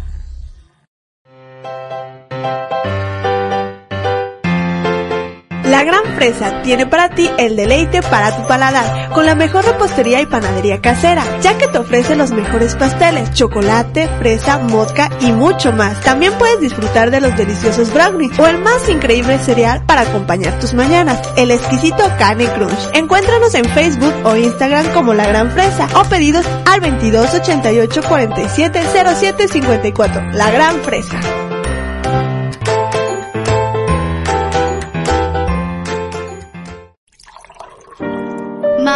La 5.83 5.87
Gran 5.87 6.15
Fresa 6.15 6.63
tiene 6.63 6.87
para 6.87 7.09
ti 7.09 7.29
el 7.39 7.57
deleite 7.57 8.03
para 8.03 8.37
tu 8.37 8.47
paladar, 8.47 9.11
con 9.11 9.27
la 9.27 9.35
mejor 9.35 9.65
repostería 9.65 10.21
y 10.21 10.27
panadería 10.27 10.81
casera, 10.81 11.25
ya 11.41 11.59
que 11.59 11.67
te 11.67 11.79
ofrece 11.79 12.15
los 12.15 12.31
mejores 12.31 12.77
pasteles, 12.77 13.33
chocolate, 13.33 14.09
fresa, 14.21 14.59
mosca 14.59 15.11
y 15.19 15.33
mucho 15.33 15.73
más. 15.73 16.01
También 16.03 16.35
puedes 16.39 16.61
disfrutar 16.61 17.11
de 17.11 17.21
los 17.21 17.37
deliciosos 17.37 17.93
brownies 17.93 18.39
o 18.39 18.47
el 18.47 18.59
más 18.59 18.89
increíble 18.89 19.41
cereal 19.41 19.85
para 19.85 20.03
acompañar 20.03 20.57
tus 20.61 20.73
mañanas, 20.73 21.21
el 21.37 21.51
exquisito 21.51 22.05
Cane 22.17 22.47
Crunch. 22.47 22.91
Encuéntranos 22.95 23.53
en 23.57 23.65
Facebook 23.65 24.15
o 24.23 24.37
Instagram 24.37 24.87
como 24.93 25.15
La 25.15 25.27
Gran 25.27 25.51
Fresa 25.51 25.89
o 26.01 26.05
pedidos 26.05 26.47
al 26.65 26.81
22 26.81 27.35
88 27.35 28.03
47 28.09 28.83
07 29.17 29.49
54. 29.49 30.31
La 30.31 30.49
Gran 30.53 30.77
Fresa. 30.83 31.19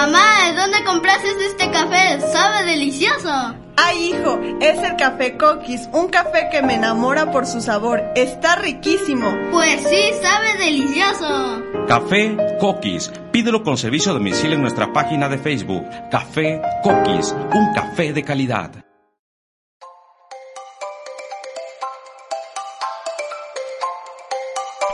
Mamá, 0.06 0.52
¿de 0.52 0.60
dónde 0.60 0.84
compraste 0.84 1.30
este 1.44 1.68
café? 1.72 2.20
Sabe 2.20 2.64
delicioso. 2.64 3.28
Ay, 3.76 4.10
hijo, 4.10 4.38
es 4.60 4.78
el 4.78 4.94
café 4.94 5.36
Coquis, 5.36 5.88
un 5.92 6.06
café 6.06 6.48
que 6.48 6.62
me 6.62 6.76
enamora 6.76 7.32
por 7.32 7.44
su 7.44 7.60
sabor. 7.60 8.04
Está 8.14 8.54
riquísimo. 8.54 9.36
Pues 9.50 9.80
sí, 9.80 10.12
sabe 10.22 10.58
delicioso. 10.58 11.60
Café 11.88 12.36
Coquis. 12.60 13.10
Pídelo 13.32 13.64
con 13.64 13.76
servicio 13.76 14.12
a 14.12 14.14
domicilio 14.14 14.54
en 14.54 14.62
nuestra 14.62 14.92
página 14.92 15.28
de 15.28 15.38
Facebook. 15.38 15.84
Café 16.08 16.62
Coquis, 16.84 17.34
un 17.52 17.74
café 17.74 18.12
de 18.12 18.22
calidad. 18.22 18.85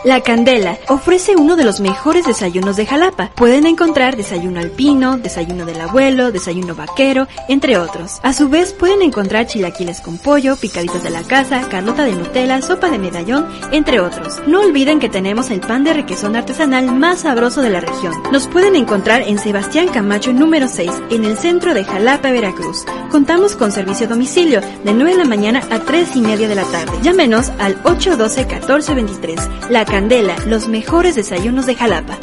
La 0.05 0.21
Candela 0.21 0.79
ofrece 0.89 1.37
uno 1.37 1.55
de 1.55 1.63
los 1.63 1.79
mejores 1.79 2.27
desayunos 2.27 2.75
de 2.75 2.87
Jalapa. 2.87 3.31
Pueden 3.37 3.67
encontrar 3.67 4.17
desayuno 4.17 4.59
alpino, 4.59 5.17
desayuno 5.17 5.65
del 5.65 5.81
abuelo, 5.81 6.33
desayuno 6.33 6.75
vaquero, 6.75 7.29
entre 7.49 7.79
otros. 7.79 8.19
A 8.25 8.33
su 8.33 8.49
vez 8.49 8.73
pueden 8.73 9.01
encontrar 9.03 9.47
chilaquiles 9.47 10.01
con 10.01 10.19
pollo, 10.19 10.57
picaditos 10.57 11.05
de 11.05 11.11
la 11.11 11.23
casa, 11.23 11.69
carlota 11.69 12.03
de 12.03 12.17
Nutella, 12.17 12.61
sopa 12.63 12.91
de 12.91 12.99
medallón, 12.99 13.47
entre 13.71 14.01
otros. 14.01 14.43
No 14.49 14.63
olviden 14.63 14.99
que 14.99 15.09
tenemos 15.09 15.51
el 15.51 15.61
pan 15.61 15.85
de 15.85 15.95
requesón 15.95 16.35
artesanal 16.35 16.93
más 16.93 17.21
sabroso 17.21 17.63
de 17.63 17.71
la 17.71 17.81
región. 17.81 18.13
Nos 18.33 18.49
pueden 18.49 18.75
encontrar 18.75 19.23
en 19.23 19.39
Sebastián 19.39 19.87
Camacho 19.87 20.33
número 20.33 20.67
6, 20.67 20.91
en 21.11 21.25
el 21.25 21.39
centro 21.39 21.75
de 21.75 21.85
Jalapa, 21.85 22.33
Veracruz. 22.33 22.85
Contamos 23.13 23.55
con 23.55 23.71
servicio 23.71 24.07
a 24.07 24.11
domicilio 24.11 24.63
de 24.83 24.95
9 24.95 25.13
de 25.13 25.19
la 25.19 25.27
mañana 25.27 25.63
a 25.71 25.79
3 25.79 26.17
y 26.17 26.23
media 26.23 26.49
de 26.49 26.57
la 26.57 26.65
tarde. 26.65 26.99
Llámenos 27.03 27.53
al 27.61 27.81
812-1423. 27.85 29.71
La 29.71 29.85
Candela, 29.93 30.35
los 30.47 30.69
mejores 30.69 31.17
desayunos 31.17 31.67
de 31.67 31.75
Jalapa. 31.75 32.19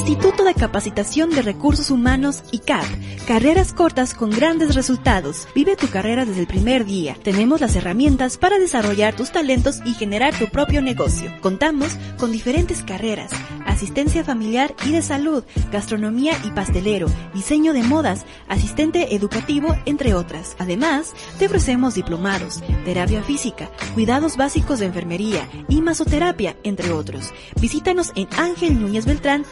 Instituto 0.00 0.44
de 0.44 0.54
Capacitación 0.54 1.28
de 1.28 1.42
Recursos 1.42 1.90
Humanos 1.90 2.42
ICAP. 2.52 2.86
Carreras 3.26 3.74
cortas 3.74 4.14
con 4.14 4.30
grandes 4.30 4.74
resultados. 4.74 5.46
Vive 5.54 5.76
tu 5.76 5.88
carrera 5.88 6.24
desde 6.24 6.40
el 6.40 6.46
primer 6.46 6.86
día. 6.86 7.18
Tenemos 7.22 7.60
las 7.60 7.76
herramientas 7.76 8.38
para 8.38 8.58
desarrollar 8.58 9.14
tus 9.14 9.30
talentos 9.30 9.80
y 9.84 9.92
generar 9.92 10.34
tu 10.34 10.46
propio 10.46 10.80
negocio. 10.80 11.30
Contamos 11.42 11.98
con 12.18 12.32
diferentes 12.32 12.82
carreras. 12.82 13.30
Asistencia 13.66 14.24
familiar 14.24 14.74
y 14.86 14.92
de 14.92 15.02
salud, 15.02 15.44
gastronomía 15.70 16.32
y 16.44 16.50
pastelero, 16.50 17.06
diseño 17.34 17.74
de 17.74 17.82
modas, 17.82 18.24
asistente 18.48 19.14
educativo, 19.14 19.76
entre 19.84 20.14
otras. 20.14 20.56
Además, 20.58 21.12
te 21.38 21.46
ofrecemos 21.46 21.94
diplomados, 21.94 22.62
terapia 22.86 23.22
física, 23.22 23.70
cuidados 23.94 24.38
básicos 24.38 24.78
de 24.78 24.86
enfermería 24.86 25.46
y 25.68 25.82
masoterapia, 25.82 26.56
entre 26.62 26.90
otros. 26.90 27.32
Visítanos 27.60 28.12
en 28.16 28.28
Ángel 28.38 28.80
Núñez 28.80 29.04
Beltrán, 29.04 29.44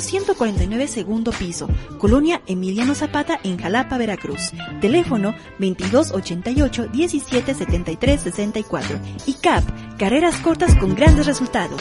número 0.00 0.24
149 0.24 0.88
segundo 0.88 1.30
piso, 1.30 1.68
Colonia 1.98 2.40
Emiliano 2.46 2.94
Zapata 2.94 3.38
en 3.44 3.58
Jalapa, 3.58 3.98
Veracruz. 3.98 4.52
Teléfono 4.80 5.34
2288 5.58 6.88
1773 6.92 8.20
64. 8.20 8.98
Y 9.26 9.34
CAP, 9.34 9.64
carreras 9.98 10.36
cortas 10.38 10.74
con 10.76 10.94
grandes 10.94 11.26
resultados. 11.26 11.80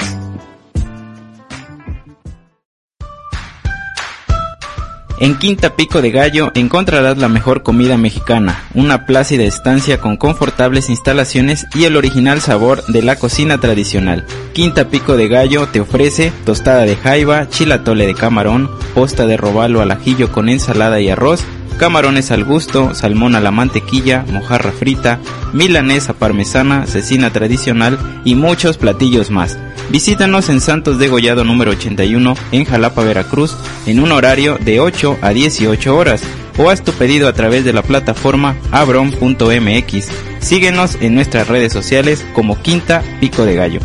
En 5.22 5.36
Quinta 5.36 5.76
Pico 5.76 6.02
de 6.02 6.12
Gallo 6.12 6.50
encontrarás 6.56 7.18
la 7.18 7.28
mejor 7.28 7.62
comida 7.62 7.98
mexicana, 7.98 8.64
una 8.74 9.06
plácida 9.06 9.44
estancia 9.44 10.00
con 10.00 10.16
confortables 10.16 10.90
instalaciones 10.90 11.68
y 11.76 11.84
el 11.84 11.98
original 11.98 12.40
sabor 12.40 12.86
de 12.86 13.02
la 13.02 13.18
cocina 13.18 13.58
tradicional. 13.60 14.26
Quinta 14.54 14.88
Pico 14.88 15.18
de 15.18 15.28
Gallo 15.28 15.68
te 15.68 15.82
ofrece 15.82 16.32
tostada 16.46 16.84
de 16.84 16.96
jaiba, 16.96 17.50
chilatole 17.50 18.08
de 18.08 18.14
camarón, 18.14 18.72
posta 18.96 19.26
de 19.26 19.36
robalo 19.36 19.82
al 19.82 19.92
ajillo 19.92 20.32
con 20.32 20.48
ensalada 20.48 21.02
y 21.02 21.10
arroz, 21.10 21.44
camarones 21.80 22.30
al 22.30 22.44
gusto, 22.44 22.94
salmón 22.94 23.36
a 23.36 23.40
la 23.40 23.52
mantequilla, 23.52 24.26
mojarra 24.30 24.72
frita, 24.72 25.18
milanesa 25.54 26.14
parmesana, 26.14 26.86
cecina 26.86 27.32
tradicional 27.32 27.98
y 28.26 28.36
muchos 28.36 28.78
platillos 28.78 29.32
más. 29.32 29.58
Visítanos 29.90 30.50
en 30.50 30.60
Santos 30.60 31.00
de 31.00 31.08
Gollado 31.08 31.46
número 31.46 31.72
81 31.72 32.36
en 32.52 32.66
Jalapa, 32.66 33.02
Veracruz, 33.04 33.56
en 33.88 34.02
un 34.02 34.12
horario 34.12 34.58
de 34.58 34.82
8 34.82 35.20
a 35.22 35.30
18 35.30 35.98
horas 35.98 36.22
o 36.58 36.70
haz 36.70 36.84
tu 36.84 36.92
pedido 36.92 37.30
a 37.30 37.34
través 37.34 37.64
de 37.64 37.72
la 37.72 37.82
plataforma 37.82 38.58
abron.mx. 38.72 40.08
Síguenos 40.42 40.96
en 41.02 41.16
nuestras 41.16 41.48
redes 41.48 41.72
sociales 41.72 42.26
como 42.34 42.62
Quinta 42.62 43.02
Pico 43.22 43.46
de 43.46 43.56
Gallo. 43.56 43.80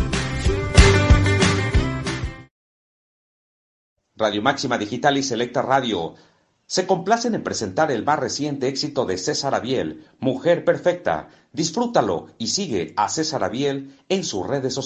Radio 4.17 4.41
Máxima 4.41 4.77
Digital 4.77 5.17
y 5.17 5.23
Selecta 5.23 5.61
Radio 5.61 6.15
se 6.67 6.87
complacen 6.87 7.35
en 7.35 7.43
presentar 7.43 7.91
el 7.91 8.03
más 8.03 8.19
reciente 8.19 8.67
éxito 8.67 9.05
de 9.05 9.17
César 9.17 9.53
Abiel, 9.53 10.05
Mujer 10.19 10.65
Perfecta. 10.65 11.29
Disfrútalo 11.53 12.27
y 12.37 12.47
sigue 12.47 12.93
a 12.97 13.07
César 13.09 13.43
Abiel 13.43 13.97
en 14.09 14.23
sus 14.23 14.45
redes 14.45 14.73
sociales. 14.73 14.83